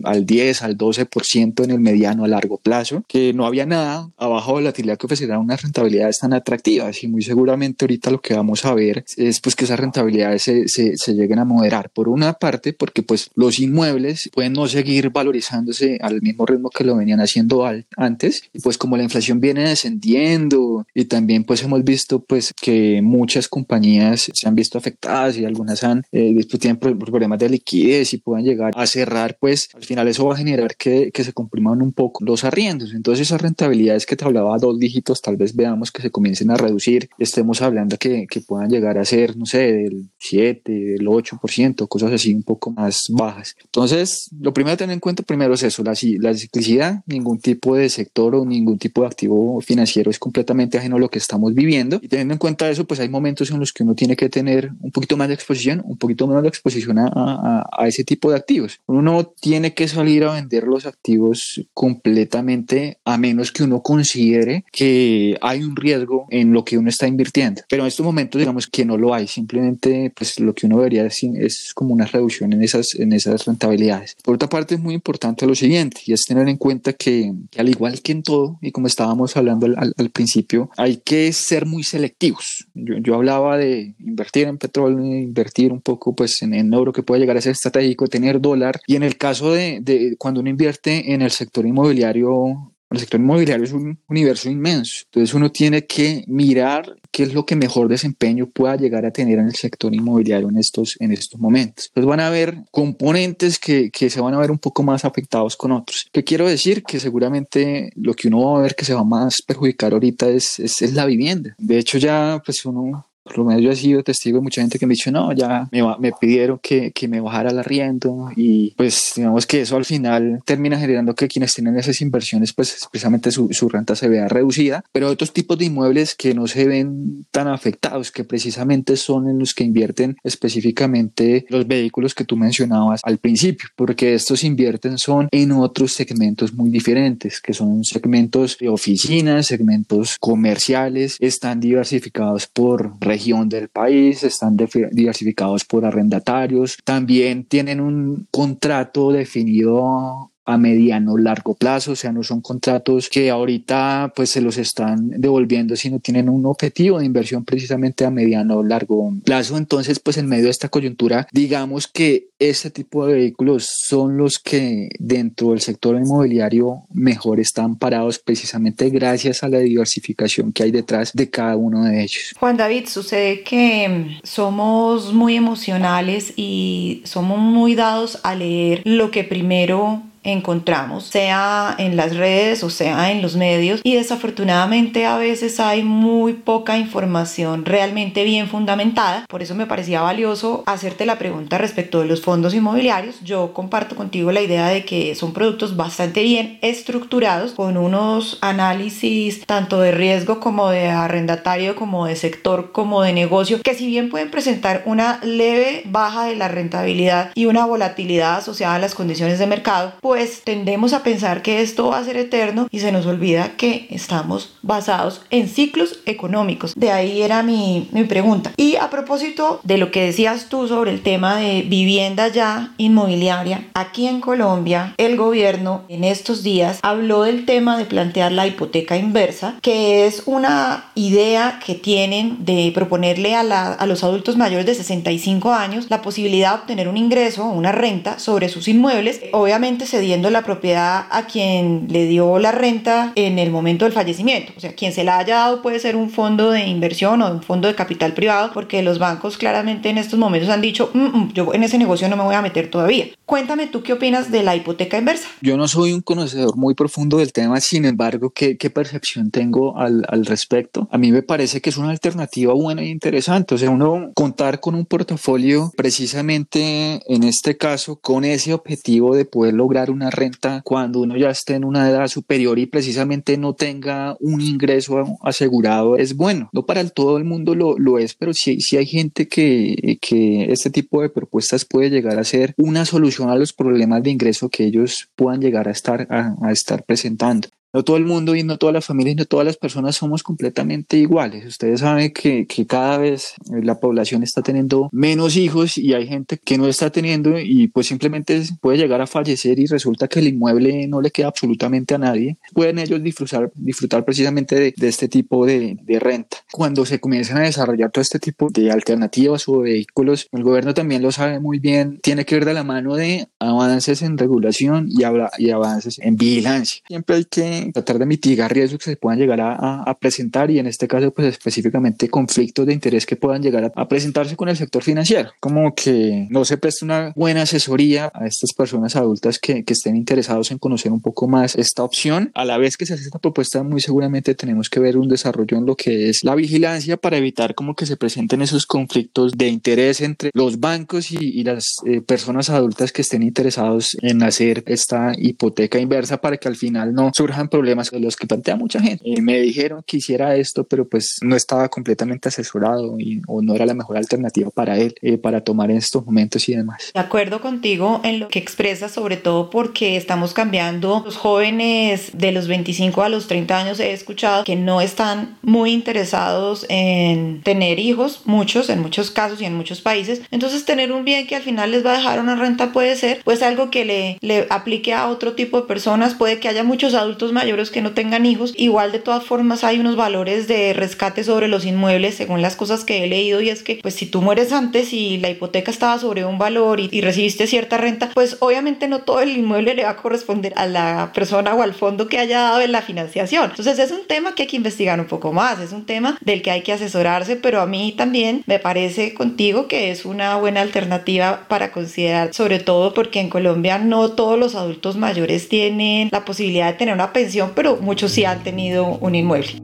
al 0.04 0.26
10, 0.26 0.62
al 0.62 0.76
12% 0.76 1.64
en 1.64 1.70
el 1.70 1.80
mediano 1.80 2.24
a 2.24 2.28
largo 2.28 2.58
plazo, 2.58 3.02
que 3.08 3.32
no 3.32 3.46
había 3.46 3.66
nada 3.66 4.10
abajo 4.16 4.56
de 4.56 4.64
la 4.64 4.68
volatilidad 4.68 4.98
que 4.98 5.06
ofreciera 5.06 5.38
unas 5.38 5.62
rentabilidades 5.62 6.18
tan 6.18 6.32
atractivas 6.32 7.02
y 7.02 7.08
muy 7.08 7.22
seguramente 7.22 7.84
ahorita 7.84 8.10
lo 8.10 8.20
que 8.20 8.34
vamos 8.34 8.64
a 8.64 8.74
ver 8.74 9.04
es 9.16 9.40
pues 9.40 9.56
que 9.56 9.64
esas 9.64 9.80
rentabilidades 9.80 10.42
se, 10.42 10.68
se, 10.68 10.96
se 10.96 11.14
lleguen 11.14 11.38
a 11.38 11.44
moderar. 11.44 11.90
Por 11.90 12.08
una 12.08 12.34
parte, 12.34 12.72
porque 12.98 13.06
pues 13.06 13.30
los 13.36 13.60
inmuebles 13.60 14.28
pueden 14.34 14.54
no 14.54 14.66
seguir 14.66 15.10
valorizándose 15.10 15.98
al 16.00 16.20
mismo 16.20 16.46
ritmo 16.46 16.68
que 16.68 16.82
lo 16.82 16.96
venían 16.96 17.20
haciendo 17.20 17.64
antes. 17.96 18.42
Y 18.52 18.58
pues 18.58 18.76
como 18.76 18.96
la 18.96 19.04
inflación 19.04 19.40
viene 19.40 19.68
descendiendo 19.68 20.84
y 20.94 21.04
también 21.04 21.44
pues 21.44 21.62
hemos 21.62 21.84
visto 21.84 22.24
pues 22.24 22.52
que 22.60 23.00
muchas 23.02 23.46
compañías 23.46 24.30
se 24.32 24.48
han 24.48 24.56
visto 24.56 24.78
afectadas 24.78 25.36
y 25.36 25.44
algunas 25.44 25.84
han 25.84 26.02
eh, 26.10 26.44
tienen 26.58 26.78
problemas 26.78 27.38
de 27.38 27.50
liquidez 27.50 28.14
y 28.14 28.18
puedan 28.18 28.44
llegar 28.44 28.72
a 28.74 28.84
cerrar 28.86 29.36
pues 29.38 29.68
al 29.74 29.84
final 29.84 30.08
eso 30.08 30.26
va 30.26 30.34
a 30.34 30.38
generar 30.38 30.74
que, 30.76 31.12
que 31.12 31.22
se 31.22 31.32
compriman 31.32 31.80
un 31.82 31.92
poco 31.92 32.24
los 32.24 32.42
arriendos. 32.42 32.94
Entonces 32.94 33.28
esas 33.28 33.40
rentabilidades 33.40 34.06
que 34.06 34.16
te 34.16 34.24
hablaba 34.24 34.58
dos 34.58 34.78
dígitos 34.80 35.22
tal 35.22 35.36
vez 35.36 35.54
veamos 35.54 35.92
que 35.92 36.02
se 36.02 36.10
comiencen 36.10 36.50
a 36.50 36.56
reducir. 36.56 37.10
Estemos 37.18 37.62
hablando 37.62 37.96
que, 37.96 38.26
que 38.28 38.40
puedan 38.40 38.70
llegar 38.70 38.98
a 38.98 39.04
ser 39.04 39.36
no 39.36 39.46
sé 39.46 39.72
del 39.72 40.08
7 40.18 40.72
del 40.72 41.06
8% 41.06 41.86
cosas 41.86 42.12
así 42.12 42.34
un 42.34 42.42
poco 42.42 42.72
más 42.72 42.87
bajas. 43.10 43.56
Entonces, 43.64 44.30
lo 44.40 44.52
primero 44.52 44.74
a 44.74 44.76
tener 44.76 44.94
en 44.94 45.00
cuenta 45.00 45.22
primero 45.22 45.54
es 45.54 45.62
eso, 45.62 45.82
la, 45.82 45.94
la 46.20 46.34
ciclicidad, 46.34 47.02
ningún 47.06 47.38
tipo 47.38 47.76
de 47.76 47.88
sector 47.88 48.34
o 48.34 48.44
ningún 48.44 48.78
tipo 48.78 49.02
de 49.02 49.06
activo 49.06 49.60
financiero 49.60 50.10
es 50.10 50.18
completamente 50.18 50.78
ajeno 50.78 50.96
a 50.96 50.98
lo 50.98 51.08
que 51.08 51.18
estamos 51.18 51.54
viviendo. 51.54 51.98
Y 52.02 52.08
teniendo 52.08 52.34
en 52.34 52.38
cuenta 52.38 52.68
eso, 52.68 52.84
pues 52.84 53.00
hay 53.00 53.08
momentos 53.08 53.50
en 53.50 53.60
los 53.60 53.72
que 53.72 53.82
uno 53.82 53.94
tiene 53.94 54.16
que 54.16 54.28
tener 54.28 54.72
un 54.80 54.90
poquito 54.90 55.16
más 55.16 55.28
de 55.28 55.34
exposición, 55.34 55.82
un 55.84 55.96
poquito 55.96 56.26
menos 56.26 56.42
de 56.42 56.48
exposición 56.48 56.98
a, 56.98 57.64
a, 57.70 57.88
ese 57.88 58.04
tipo 58.04 58.30
de 58.30 58.36
activos. 58.36 58.80
Uno 58.86 59.02
no 59.02 59.24
tiene 59.26 59.74
que 59.74 59.88
salir 59.88 60.24
a 60.24 60.34
vender 60.34 60.64
los 60.64 60.86
activos 60.86 61.62
completamente 61.74 62.98
a 63.04 63.18
menos 63.18 63.52
que 63.52 63.62
uno 63.62 63.82
considere 63.82 64.64
que 64.72 65.36
hay 65.40 65.62
un 65.62 65.76
riesgo 65.76 66.26
en 66.30 66.52
lo 66.52 66.64
que 66.64 66.78
uno 66.78 66.88
está 66.88 67.06
invirtiendo. 67.06 67.62
Pero 67.68 67.82
en 67.82 67.88
estos 67.88 68.04
momentos 68.04 68.38
digamos 68.38 68.66
que 68.66 68.84
no 68.84 68.96
lo 68.96 69.14
hay, 69.14 69.26
simplemente 69.26 70.12
pues 70.14 70.38
lo 70.40 70.54
que 70.54 70.66
uno 70.66 70.78
decir 71.04 71.32
es 71.36 71.72
como 71.74 71.92
una 71.92 72.06
reducción 72.06 72.52
en 72.52 72.62
esa 72.62 72.77
en 72.94 73.12
esas 73.12 73.44
rentabilidades. 73.44 74.16
Por 74.22 74.34
otra 74.34 74.48
parte, 74.48 74.74
es 74.74 74.80
muy 74.80 74.94
importante 74.94 75.46
lo 75.46 75.54
siguiente, 75.54 76.00
y 76.06 76.12
es 76.12 76.22
tener 76.22 76.48
en 76.48 76.56
cuenta 76.56 76.92
que, 76.92 77.32
al 77.56 77.68
igual 77.68 78.00
que 78.02 78.12
en 78.12 78.22
todo, 78.22 78.58
y 78.60 78.70
como 78.70 78.86
estábamos 78.86 79.36
hablando 79.36 79.66
al, 79.66 80.10
principio, 80.10 80.70
hay 80.76 80.96
que 81.04 81.32
ser 81.32 81.66
muy 81.66 81.84
selectivos. 81.84 82.66
Yo, 82.74 82.96
yo, 82.98 83.14
hablaba 83.14 83.58
de 83.58 83.94
invertir 84.00 84.48
en 84.48 84.58
petróleo, 84.58 84.98
invertir 84.98 85.72
un 85.72 85.80
poco 85.80 86.14
pues, 86.14 86.42
en, 86.42 86.54
en 86.54 86.72
oro 86.72 86.92
que 86.92 87.02
puede 87.02 87.20
llegar 87.20 87.36
a 87.36 87.40
ser 87.40 87.52
estratégico, 87.52 88.06
tener 88.06 88.40
dólar, 88.40 88.80
y 88.86 88.96
en 88.96 89.02
el 89.02 89.16
caso 89.16 89.52
de, 89.52 89.80
de 89.80 90.16
cuando 90.18 90.40
uno 90.40 90.50
invierte 90.50 91.12
en 91.12 91.22
el 91.22 91.30
sector 91.30 91.66
inmobiliario, 91.66 92.72
el 92.90 92.98
sector 92.98 93.20
inmobiliario 93.20 93.64
es 93.64 93.72
un 93.72 93.98
universo 94.08 94.48
inmenso, 94.48 95.02
entonces 95.06 95.34
uno 95.34 95.50
tiene 95.50 95.86
que 95.86 96.24
mirar 96.26 96.96
qué 97.10 97.24
es 97.24 97.34
lo 97.34 97.44
que 97.44 97.56
mejor 97.56 97.88
desempeño 97.88 98.48
pueda 98.48 98.76
llegar 98.76 99.04
a 99.04 99.10
tener 99.10 99.38
en 99.38 99.46
el 99.46 99.54
sector 99.54 99.94
inmobiliario 99.94 100.48
en 100.48 100.58
estos, 100.58 100.96
en 101.00 101.12
estos 101.12 101.40
momentos. 101.40 101.86
Entonces 101.88 102.08
van 102.08 102.20
a 102.20 102.28
haber 102.28 102.58
componentes 102.70 103.58
que, 103.58 103.90
que 103.90 104.10
se 104.10 104.20
van 104.20 104.34
a 104.34 104.38
ver 104.38 104.50
un 104.50 104.58
poco 104.58 104.82
más 104.82 105.04
afectados 105.04 105.56
con 105.56 105.72
otros. 105.72 106.08
¿Qué 106.12 106.24
quiero 106.24 106.48
decir? 106.48 106.82
Que 106.82 107.00
seguramente 107.00 107.90
lo 107.96 108.14
que 108.14 108.28
uno 108.28 108.44
va 108.44 108.58
a 108.58 108.62
ver 108.62 108.74
que 108.74 108.84
se 108.84 108.94
va 108.94 109.04
más 109.04 109.42
perjudicar 109.42 109.92
ahorita 109.92 110.28
es, 110.28 110.58
es, 110.58 110.82
es 110.82 110.94
la 110.94 111.06
vivienda. 111.06 111.54
De 111.58 111.78
hecho 111.78 111.98
ya 111.98 112.40
pues 112.44 112.64
uno 112.64 113.07
por 113.28 113.38
lo 113.38 113.44
menos 113.44 113.62
yo 113.62 113.70
he 113.70 113.76
sido 113.76 114.02
testigo 114.02 114.38
de 114.38 114.42
mucha 114.42 114.60
gente 114.60 114.78
que 114.78 114.86
me 114.86 114.92
ha 114.92 114.96
dicho, 114.96 115.12
no, 115.12 115.32
ya 115.32 115.68
me, 115.70 115.82
me 115.98 116.12
pidieron 116.12 116.58
que, 116.60 116.90
que, 116.92 117.08
me 117.08 117.20
bajara 117.20 117.50
el 117.50 117.58
arriendo 117.58 118.30
y 118.36 118.74
pues 118.76 119.12
digamos 119.16 119.46
que 119.46 119.62
eso 119.62 119.76
al 119.76 119.84
final 119.84 120.40
termina 120.44 120.78
generando 120.78 121.14
que 121.14 121.28
quienes 121.28 121.54
tienen 121.54 121.78
esas 121.78 122.00
inversiones 122.00 122.52
pues 122.52 122.88
precisamente 122.90 123.30
su, 123.30 123.48
su 123.52 123.68
renta 123.68 123.94
se 123.94 124.08
vea 124.08 124.28
reducida, 124.28 124.84
pero 124.92 125.08
otros 125.08 125.32
tipos 125.32 125.58
de 125.58 125.66
inmuebles 125.66 126.14
que 126.14 126.34
no 126.34 126.46
se 126.46 126.66
ven 126.66 127.26
tan 127.30 127.48
afectados, 127.48 128.10
que 128.10 128.24
precisamente 128.24 128.96
son 128.96 129.28
en 129.28 129.38
los 129.38 129.54
que 129.54 129.64
invierten 129.64 130.16
específicamente 130.24 131.46
los 131.48 131.66
vehículos 131.66 132.14
que 132.14 132.24
tú 132.24 132.36
mencionabas 132.36 133.00
al 133.04 133.18
principio, 133.18 133.68
porque 133.76 134.14
estos 134.14 134.44
invierten 134.44 134.98
son 134.98 135.28
en 135.32 135.52
otros 135.52 135.92
segmentos 135.92 136.54
muy 136.54 136.70
diferentes, 136.70 137.40
que 137.40 137.54
son 137.54 137.84
segmentos 137.84 138.56
de 138.58 138.68
oficinas, 138.68 139.46
segmentos 139.46 140.16
comerciales, 140.20 141.16
están 141.20 141.60
diversificados 141.60 142.46
por 142.46 142.92
regiones 143.00 143.17
región 143.18 143.48
del 143.48 143.68
país, 143.68 144.22
están 144.22 144.56
diversificados 144.56 145.64
por 145.64 145.84
arrendatarios, 145.84 146.78
también 146.84 147.44
tienen 147.44 147.80
un 147.80 148.28
contrato 148.30 149.10
definido 149.10 150.30
a 150.48 150.56
mediano 150.56 151.18
largo 151.18 151.54
plazo, 151.54 151.92
o 151.92 151.96
sea, 151.96 152.10
no 152.10 152.22
son 152.22 152.40
contratos 152.40 153.10
que 153.10 153.28
ahorita 153.28 154.14
pues 154.16 154.30
se 154.30 154.40
los 154.40 154.56
están 154.56 155.10
devolviendo, 155.10 155.76
sino 155.76 155.98
tienen 155.98 156.30
un 156.30 156.46
objetivo 156.46 156.98
de 156.98 157.04
inversión 157.04 157.44
precisamente 157.44 158.06
a 158.06 158.10
mediano 158.10 158.62
largo 158.62 159.12
plazo. 159.22 159.58
Entonces, 159.58 160.00
pues 160.00 160.16
en 160.16 160.26
medio 160.26 160.44
de 160.44 160.50
esta 160.50 160.70
coyuntura, 160.70 161.28
digamos 161.32 161.86
que 161.86 162.28
este 162.38 162.70
tipo 162.70 163.06
de 163.06 163.14
vehículos 163.14 163.68
son 163.88 164.16
los 164.16 164.38
que 164.38 164.88
dentro 164.98 165.50
del 165.50 165.60
sector 165.60 165.96
inmobiliario 165.96 166.84
mejor 166.94 167.40
están 167.40 167.76
parados 167.76 168.18
precisamente 168.18 168.88
gracias 168.88 169.42
a 169.42 169.50
la 169.50 169.58
diversificación 169.58 170.54
que 170.54 170.62
hay 170.62 170.70
detrás 170.70 171.12
de 171.12 171.28
cada 171.28 171.56
uno 171.56 171.84
de 171.84 172.04
ellos. 172.04 172.34
Juan 172.40 172.56
David, 172.56 172.86
sucede 172.86 173.42
que 173.42 174.18
somos 174.22 175.12
muy 175.12 175.36
emocionales 175.36 176.32
y 176.36 177.02
somos 177.04 177.38
muy 177.38 177.74
dados 177.74 178.18
a 178.22 178.34
leer 178.34 178.80
lo 178.84 179.10
que 179.10 179.24
primero 179.24 180.07
encontramos, 180.28 181.04
sea 181.04 181.74
en 181.78 181.96
las 181.96 182.16
redes 182.16 182.62
o 182.62 182.70
sea 182.70 183.10
en 183.10 183.22
los 183.22 183.36
medios 183.36 183.80
y 183.82 183.94
desafortunadamente 183.94 185.06
a 185.06 185.16
veces 185.16 185.60
hay 185.60 185.82
muy 185.82 186.34
poca 186.34 186.78
información 186.78 187.64
realmente 187.64 188.24
bien 188.24 188.48
fundamentada. 188.48 189.24
Por 189.28 189.42
eso 189.42 189.54
me 189.54 189.66
parecía 189.66 190.00
valioso 190.00 190.62
hacerte 190.66 191.06
la 191.06 191.18
pregunta 191.18 191.58
respecto 191.58 192.00
de 192.00 192.06
los 192.06 192.22
fondos 192.22 192.54
inmobiliarios. 192.54 193.20
Yo 193.22 193.52
comparto 193.52 193.96
contigo 193.96 194.32
la 194.32 194.40
idea 194.40 194.68
de 194.68 194.84
que 194.84 195.14
son 195.14 195.32
productos 195.32 195.76
bastante 195.76 196.22
bien 196.22 196.58
estructurados 196.62 197.52
con 197.52 197.76
unos 197.76 198.38
análisis 198.40 199.44
tanto 199.46 199.80
de 199.80 199.92
riesgo 199.92 200.40
como 200.40 200.70
de 200.70 200.88
arrendatario 200.88 201.76
como 201.76 202.06
de 202.06 202.16
sector 202.16 202.72
como 202.72 203.02
de 203.02 203.12
negocio 203.12 203.60
que 203.62 203.74
si 203.74 203.86
bien 203.86 204.10
pueden 204.10 204.30
presentar 204.30 204.82
una 204.86 205.20
leve 205.22 205.82
baja 205.86 206.24
de 206.24 206.36
la 206.36 206.48
rentabilidad 206.48 207.30
y 207.34 207.46
una 207.46 207.66
volatilidad 207.66 208.38
asociada 208.38 208.74
a 208.74 208.78
las 208.78 208.94
condiciones 208.94 209.38
de 209.38 209.46
mercado, 209.46 209.94
pues 210.00 210.17
tendemos 210.44 210.92
a 210.92 211.02
pensar 211.02 211.42
que 211.42 211.62
esto 211.62 211.88
va 211.88 211.98
a 211.98 212.04
ser 212.04 212.16
eterno 212.16 212.68
y 212.70 212.80
se 212.80 212.92
nos 212.92 213.06
olvida 213.06 213.56
que 213.56 213.86
estamos 213.90 214.56
basados 214.62 215.22
en 215.30 215.48
ciclos 215.48 216.00
económicos. 216.06 216.74
De 216.74 216.90
ahí 216.90 217.22
era 217.22 217.42
mi, 217.42 217.88
mi 217.92 218.04
pregunta. 218.04 218.52
Y 218.56 218.76
a 218.76 218.90
propósito 218.90 219.60
de 219.62 219.78
lo 219.78 219.90
que 219.90 220.04
decías 220.04 220.48
tú 220.48 220.68
sobre 220.68 220.90
el 220.90 221.02
tema 221.02 221.36
de 221.36 221.62
vivienda 221.62 222.28
ya 222.28 222.74
inmobiliaria, 222.78 223.68
aquí 223.74 224.06
en 224.06 224.20
Colombia 224.20 224.94
el 224.98 225.16
gobierno 225.16 225.82
en 225.88 226.04
estos 226.04 226.42
días 226.42 226.80
habló 226.82 227.22
del 227.22 227.44
tema 227.44 227.78
de 227.78 227.84
plantear 227.84 228.32
la 228.32 228.46
hipoteca 228.46 228.96
inversa, 228.96 229.54
que 229.62 230.06
es 230.06 230.22
una 230.26 230.90
idea 230.94 231.60
que 231.64 231.74
tienen 231.74 232.44
de 232.44 232.72
proponerle 232.74 233.34
a, 233.34 233.42
la, 233.42 233.72
a 233.72 233.86
los 233.86 234.02
adultos 234.04 234.36
mayores 234.36 234.66
de 234.66 234.74
65 234.74 235.52
años 235.52 235.86
la 235.88 236.02
posibilidad 236.02 236.54
de 236.54 236.60
obtener 236.60 236.88
un 236.88 236.96
ingreso 236.96 237.44
o 237.44 237.50
una 237.50 237.72
renta 237.72 238.18
sobre 238.18 238.48
sus 238.48 238.68
inmuebles. 238.68 239.20
Obviamente 239.32 239.86
se 239.86 240.00
la 240.16 240.42
propiedad 240.42 241.06
a 241.10 241.26
quien 241.26 241.86
le 241.90 242.06
dio 242.06 242.38
la 242.38 242.52
renta 242.52 243.12
en 243.14 243.38
el 243.38 243.50
momento 243.50 243.84
del 243.84 243.92
fallecimiento. 243.92 244.52
O 244.56 244.60
sea, 244.60 244.72
quien 244.72 244.92
se 244.92 245.04
la 245.04 245.18
haya 245.18 245.36
dado 245.36 245.62
puede 245.62 245.78
ser 245.78 245.96
un 245.96 246.10
fondo 246.10 246.50
de 246.50 246.66
inversión 246.66 247.22
o 247.22 247.30
un 247.30 247.42
fondo 247.42 247.68
de 247.68 247.74
capital 247.74 248.12
privado, 248.14 248.50
porque 248.52 248.82
los 248.82 248.98
bancos 248.98 249.36
claramente 249.36 249.88
en 249.90 249.98
estos 249.98 250.18
momentos 250.18 250.48
han 250.50 250.60
dicho, 250.60 250.90
mm, 250.94 250.98
mm, 250.98 251.32
yo 251.34 251.54
en 251.54 251.62
ese 251.62 251.78
negocio 251.78 252.08
no 252.08 252.16
me 252.16 252.24
voy 252.24 252.34
a 252.34 252.42
meter 252.42 252.70
todavía. 252.70 253.06
Cuéntame 253.28 253.66
tú 253.66 253.82
qué 253.82 253.92
opinas 253.92 254.30
de 254.32 254.42
la 254.42 254.56
hipoteca 254.56 254.96
inversa. 254.96 255.28
Yo 255.42 255.58
no 255.58 255.68
soy 255.68 255.92
un 255.92 256.00
conocedor 256.00 256.56
muy 256.56 256.72
profundo 256.72 257.18
del 257.18 257.34
tema, 257.34 257.60
sin 257.60 257.84
embargo, 257.84 258.30
¿qué, 258.30 258.56
qué 258.56 258.70
percepción 258.70 259.30
tengo 259.30 259.76
al, 259.76 260.02
al, 260.08 260.24
respecto? 260.24 260.88
A 260.90 260.96
mí 260.96 261.12
me 261.12 261.22
parece 261.22 261.60
que 261.60 261.68
es 261.68 261.76
una 261.76 261.90
alternativa 261.90 262.54
buena 262.54 262.80
e 262.80 262.86
interesante. 262.86 263.54
O 263.54 263.58
sea, 263.58 263.68
uno 263.68 264.12
contar 264.14 264.60
con 264.60 264.74
un 264.74 264.86
portafolio 264.86 265.70
precisamente 265.76 267.02
en 267.06 267.22
este 267.22 267.58
caso 267.58 267.96
con 267.96 268.24
ese 268.24 268.54
objetivo 268.54 269.14
de 269.14 269.26
poder 269.26 269.52
lograr 269.52 269.90
una 269.90 270.08
renta 270.08 270.62
cuando 270.64 271.00
uno 271.00 271.14
ya 271.14 271.28
esté 271.28 271.52
en 271.52 271.64
una 271.64 271.86
edad 271.90 272.08
superior 272.08 272.58
y 272.58 272.64
precisamente 272.64 273.36
no 273.36 273.52
tenga 273.52 274.16
un 274.20 274.40
ingreso 274.40 275.18
asegurado 275.22 275.98
es 275.98 276.16
bueno. 276.16 276.48
No 276.54 276.64
para 276.64 276.88
todo 276.88 277.18
el 277.18 277.24
mundo 277.24 277.54
lo, 277.54 277.78
lo 277.78 277.98
es, 277.98 278.14
pero 278.14 278.32
sí, 278.32 278.62
sí 278.62 278.78
hay 278.78 278.86
gente 278.86 279.28
que, 279.28 279.98
que 280.00 280.50
este 280.50 280.70
tipo 280.70 281.02
de 281.02 281.10
propuestas 281.10 281.66
puede 281.66 281.90
llegar 281.90 282.18
a 282.18 282.24
ser 282.24 282.54
una 282.56 282.86
solución 282.86 283.17
a 283.26 283.36
los 283.36 283.52
problemas 283.52 284.02
de 284.02 284.10
ingreso 284.10 284.48
que 284.48 284.64
ellos 284.64 285.10
puedan 285.16 285.40
llegar 285.40 285.68
a 285.68 285.72
estar, 285.72 286.06
a 286.10 286.52
estar 286.52 286.84
presentando. 286.84 287.48
No 287.72 287.82
todo 287.84 287.96
el 287.96 288.04
mundo 288.04 288.34
y 288.34 288.42
no 288.42 288.56
todas 288.56 288.72
las 288.72 288.86
familias, 288.86 289.16
no 289.16 289.24
todas 289.26 289.46
las 289.46 289.56
personas 289.56 289.96
somos 289.96 290.22
completamente 290.22 290.96
iguales. 290.96 291.44
Ustedes 291.46 291.80
saben 291.80 292.12
que, 292.12 292.46
que, 292.46 292.66
cada 292.66 292.98
vez 292.98 293.34
la 293.50 293.78
población 293.78 294.22
está 294.22 294.42
teniendo 294.42 294.88
menos 294.92 295.36
hijos 295.36 295.76
y 295.76 295.94
hay 295.94 296.06
gente 296.06 296.38
que 296.38 296.58
no 296.58 296.66
está 296.66 296.90
teniendo 296.90 297.38
y 297.38 297.68
pues 297.68 297.86
simplemente 297.86 298.42
puede 298.60 298.78
llegar 298.78 299.00
a 299.00 299.06
fallecer 299.06 299.58
y 299.58 299.66
resulta 299.66 300.08
que 300.08 300.20
el 300.20 300.28
inmueble 300.28 300.86
no 300.88 301.00
le 301.00 301.10
queda 301.10 301.28
absolutamente 301.28 301.94
a 301.94 301.98
nadie. 301.98 302.38
Pueden 302.52 302.78
ellos 302.78 303.02
disfrutar, 303.02 303.50
disfrutar 303.54 304.04
precisamente 304.04 304.54
de, 304.54 304.74
de 304.76 304.88
este 304.88 305.08
tipo 305.08 305.46
de, 305.46 305.76
de, 305.82 305.98
renta. 305.98 306.38
Cuando 306.52 306.86
se 306.86 307.00
comienzan 307.00 307.38
a 307.38 307.42
desarrollar 307.42 307.90
todo 307.90 308.02
este 308.02 308.18
tipo 308.18 308.48
de 308.50 308.70
alternativas 308.70 309.48
o 309.48 309.60
vehículos, 309.60 310.28
el 310.32 310.42
gobierno 310.42 310.74
también 310.74 311.02
lo 311.02 311.12
sabe 311.12 311.40
muy 311.40 311.58
bien, 311.58 311.98
tiene 312.02 312.24
que 312.24 312.36
ir 312.36 312.44
de 312.44 312.54
la 312.54 312.64
mano 312.64 312.96
de 312.96 313.28
avances 313.38 314.02
en 314.02 314.16
regulación 314.16 314.88
y, 314.88 315.02
y 315.38 315.50
avances 315.50 315.98
en 315.98 316.16
vigilancia. 316.16 316.82
Siempre 316.88 317.16
hay 317.16 317.24
que 317.24 317.57
tratar 317.72 317.98
de 317.98 318.06
mitigar 318.06 318.52
riesgos 318.52 318.78
que 318.78 318.90
se 318.90 318.96
puedan 318.96 319.18
llegar 319.18 319.40
a, 319.40 319.82
a, 319.82 319.98
presentar 319.98 320.50
y 320.50 320.58
en 320.58 320.66
este 320.66 320.88
caso 320.88 321.12
pues 321.12 321.28
específicamente 321.28 322.08
conflictos 322.08 322.66
de 322.66 322.72
interés 322.72 323.06
que 323.06 323.16
puedan 323.16 323.42
llegar 323.42 323.72
a, 323.74 323.88
presentarse 323.88 324.36
con 324.36 324.48
el 324.48 324.56
sector 324.56 324.82
financiero. 324.82 325.30
Como 325.40 325.74
que 325.74 326.26
no 326.30 326.44
se 326.44 326.58
preste 326.58 326.84
una 326.84 327.12
buena 327.16 327.42
asesoría 327.42 328.10
a 328.14 328.26
estas 328.26 328.52
personas 328.52 328.96
adultas 328.96 329.38
que, 329.38 329.64
que 329.64 329.72
estén 329.72 329.96
interesados 329.96 330.50
en 330.50 330.58
conocer 330.58 330.92
un 330.92 331.00
poco 331.00 331.28
más 331.28 331.56
esta 331.56 331.82
opción. 331.82 332.30
A 332.34 332.44
la 332.44 332.58
vez 332.58 332.76
que 332.76 332.86
se 332.86 332.94
hace 332.94 333.04
esta 333.04 333.18
propuesta 333.18 333.62
muy 333.62 333.80
seguramente 333.80 334.34
tenemos 334.34 334.68
que 334.68 334.80
ver 334.80 334.96
un 334.96 335.08
desarrollo 335.08 335.56
en 335.56 335.66
lo 335.66 335.76
que 335.76 336.08
es 336.08 336.24
la 336.24 336.34
vigilancia 336.34 336.96
para 336.96 337.16
evitar 337.16 337.54
como 337.54 337.74
que 337.74 337.86
se 337.86 337.96
presenten 337.96 338.42
esos 338.42 338.66
conflictos 338.66 339.32
de 339.32 339.48
interés 339.48 340.00
entre 340.00 340.30
los 340.34 340.60
bancos 340.60 341.10
y, 341.10 341.16
y 341.18 341.44
las 341.44 341.76
eh, 341.86 342.00
personas 342.00 342.50
adultas 342.50 342.92
que 342.92 343.02
estén 343.02 343.22
interesados 343.22 343.96
en 344.02 344.22
hacer 344.22 344.62
esta 344.66 345.12
hipoteca 345.16 345.78
inversa 345.78 346.20
para 346.20 346.36
que 346.36 346.48
al 346.48 346.56
final 346.56 346.92
no 346.92 347.10
surjan 347.14 347.47
problemas 347.48 347.90
de 347.90 348.00
los 348.00 348.16
que 348.16 348.26
plantea 348.26 348.56
mucha 348.56 348.80
gente. 348.80 349.20
Me 349.20 349.40
dijeron 349.40 349.82
que 349.86 349.98
hiciera 349.98 350.36
esto, 350.36 350.64
pero 350.64 350.88
pues 350.88 351.16
no 351.22 351.36
estaba 351.36 351.68
completamente 351.68 352.28
asesorado 352.28 352.96
o 353.26 353.42
no 353.42 353.54
era 353.54 353.66
la 353.66 353.74
mejor 353.74 353.96
alternativa 353.96 354.50
para 354.50 354.78
él 354.78 354.94
eh, 355.02 355.18
para 355.18 355.42
tomar 355.42 355.70
en 355.70 355.78
estos 355.78 356.04
momentos 356.04 356.48
y 356.48 356.54
demás. 356.54 356.90
De 356.94 357.00
acuerdo 357.00 357.40
contigo 357.40 358.00
en 358.04 358.20
lo 358.20 358.28
que 358.28 358.38
expresas, 358.38 358.92
sobre 358.92 359.16
todo 359.16 359.50
porque 359.50 359.96
estamos 359.96 360.32
cambiando. 360.32 361.02
Los 361.04 361.16
jóvenes 361.16 362.10
de 362.14 362.32
los 362.32 362.48
25 362.48 363.02
a 363.02 363.08
los 363.08 363.28
30 363.28 363.58
años 363.58 363.80
he 363.80 363.92
escuchado 363.92 364.44
que 364.44 364.56
no 364.56 364.80
están 364.80 365.36
muy 365.42 365.72
interesados 365.72 366.66
en 366.68 367.42
tener 367.42 367.78
hijos, 367.78 368.22
muchos, 368.24 368.68
en 368.70 368.80
muchos 368.80 369.10
casos 369.10 369.40
y 369.40 369.44
en 369.44 369.54
muchos 369.54 369.80
países. 369.80 370.22
Entonces 370.30 370.64
tener 370.64 370.92
un 370.92 371.04
bien 371.04 371.26
que 371.26 371.36
al 371.36 371.42
final 371.42 371.70
les 371.70 371.84
va 371.84 371.94
a 371.94 371.96
dejar 371.96 372.20
una 372.20 372.36
renta 372.36 372.72
puede 372.72 372.96
ser 372.96 373.20
pues 373.24 373.42
algo 373.42 373.70
que 373.70 373.84
le, 373.84 374.18
le 374.20 374.46
aplique 374.50 374.92
a 374.92 375.08
otro 375.08 375.34
tipo 375.34 375.60
de 375.60 375.66
personas. 375.66 376.14
Puede 376.14 376.40
que 376.40 376.48
haya 376.48 376.64
muchos 376.64 376.94
adultos 376.94 377.32
mayores 377.38 377.70
que 377.70 377.82
no 377.82 377.92
tengan 377.92 378.26
hijos. 378.26 378.52
Igual 378.56 378.92
de 378.92 378.98
todas 378.98 379.24
formas 379.24 379.64
hay 379.64 379.78
unos 379.78 379.96
valores 379.96 380.48
de 380.48 380.72
rescate 380.72 381.24
sobre 381.24 381.48
los 381.48 381.64
inmuebles 381.64 382.16
según 382.16 382.42
las 382.42 382.56
cosas 382.56 382.84
que 382.84 383.04
he 383.04 383.06
leído 383.06 383.40
y 383.40 383.50
es 383.50 383.62
que 383.62 383.78
pues 383.80 383.94
si 383.94 384.06
tú 384.06 384.20
mueres 384.20 384.52
antes 384.52 384.92
y 384.92 385.18
la 385.18 385.30
hipoteca 385.30 385.70
estaba 385.70 385.98
sobre 385.98 386.24
un 386.24 386.38
valor 386.38 386.80
y, 386.80 386.88
y 386.90 387.00
recibiste 387.00 387.46
cierta 387.46 387.78
renta, 387.78 388.10
pues 388.12 388.36
obviamente 388.40 388.88
no 388.88 389.00
todo 389.00 389.20
el 389.20 389.36
inmueble 389.36 389.74
le 389.74 389.84
va 389.84 389.90
a 389.90 389.96
corresponder 389.96 390.52
a 390.56 390.66
la 390.66 391.12
persona 391.14 391.54
o 391.54 391.62
al 391.62 391.74
fondo 391.74 392.08
que 392.08 392.18
haya 392.18 392.40
dado 392.40 392.60
en 392.60 392.72
la 392.72 392.82
financiación. 392.82 393.50
Entonces 393.50 393.78
es 393.78 393.90
un 393.92 394.06
tema 394.06 394.34
que 394.34 394.42
hay 394.42 394.48
que 394.48 394.56
investigar 394.56 394.98
un 394.98 395.06
poco 395.06 395.32
más, 395.32 395.60
es 395.60 395.72
un 395.72 395.86
tema 395.86 396.18
del 396.20 396.42
que 396.42 396.50
hay 396.50 396.62
que 396.62 396.72
asesorarse, 396.72 397.36
pero 397.36 397.60
a 397.60 397.66
mí 397.66 397.94
también 397.96 398.42
me 398.46 398.58
parece 398.58 399.14
contigo 399.14 399.68
que 399.68 399.90
es 399.90 400.04
una 400.04 400.36
buena 400.36 400.60
alternativa 400.60 401.46
para 401.48 401.70
considerar, 401.70 402.34
sobre 402.34 402.58
todo 402.58 402.94
porque 402.94 403.20
en 403.20 403.30
Colombia 403.30 403.78
no 403.78 404.10
todos 404.10 404.38
los 404.38 404.54
adultos 404.54 404.96
mayores 404.96 405.48
tienen 405.48 406.08
la 406.10 406.24
posibilidad 406.24 406.66
de 406.66 406.78
tener 406.78 406.94
una 406.94 407.12
pensión 407.12 407.27
pero 407.54 407.76
muchos 407.76 408.12
sí 408.12 408.24
han 408.24 408.42
tenido 408.42 408.98
un 409.00 409.14
inmueble. 409.14 409.62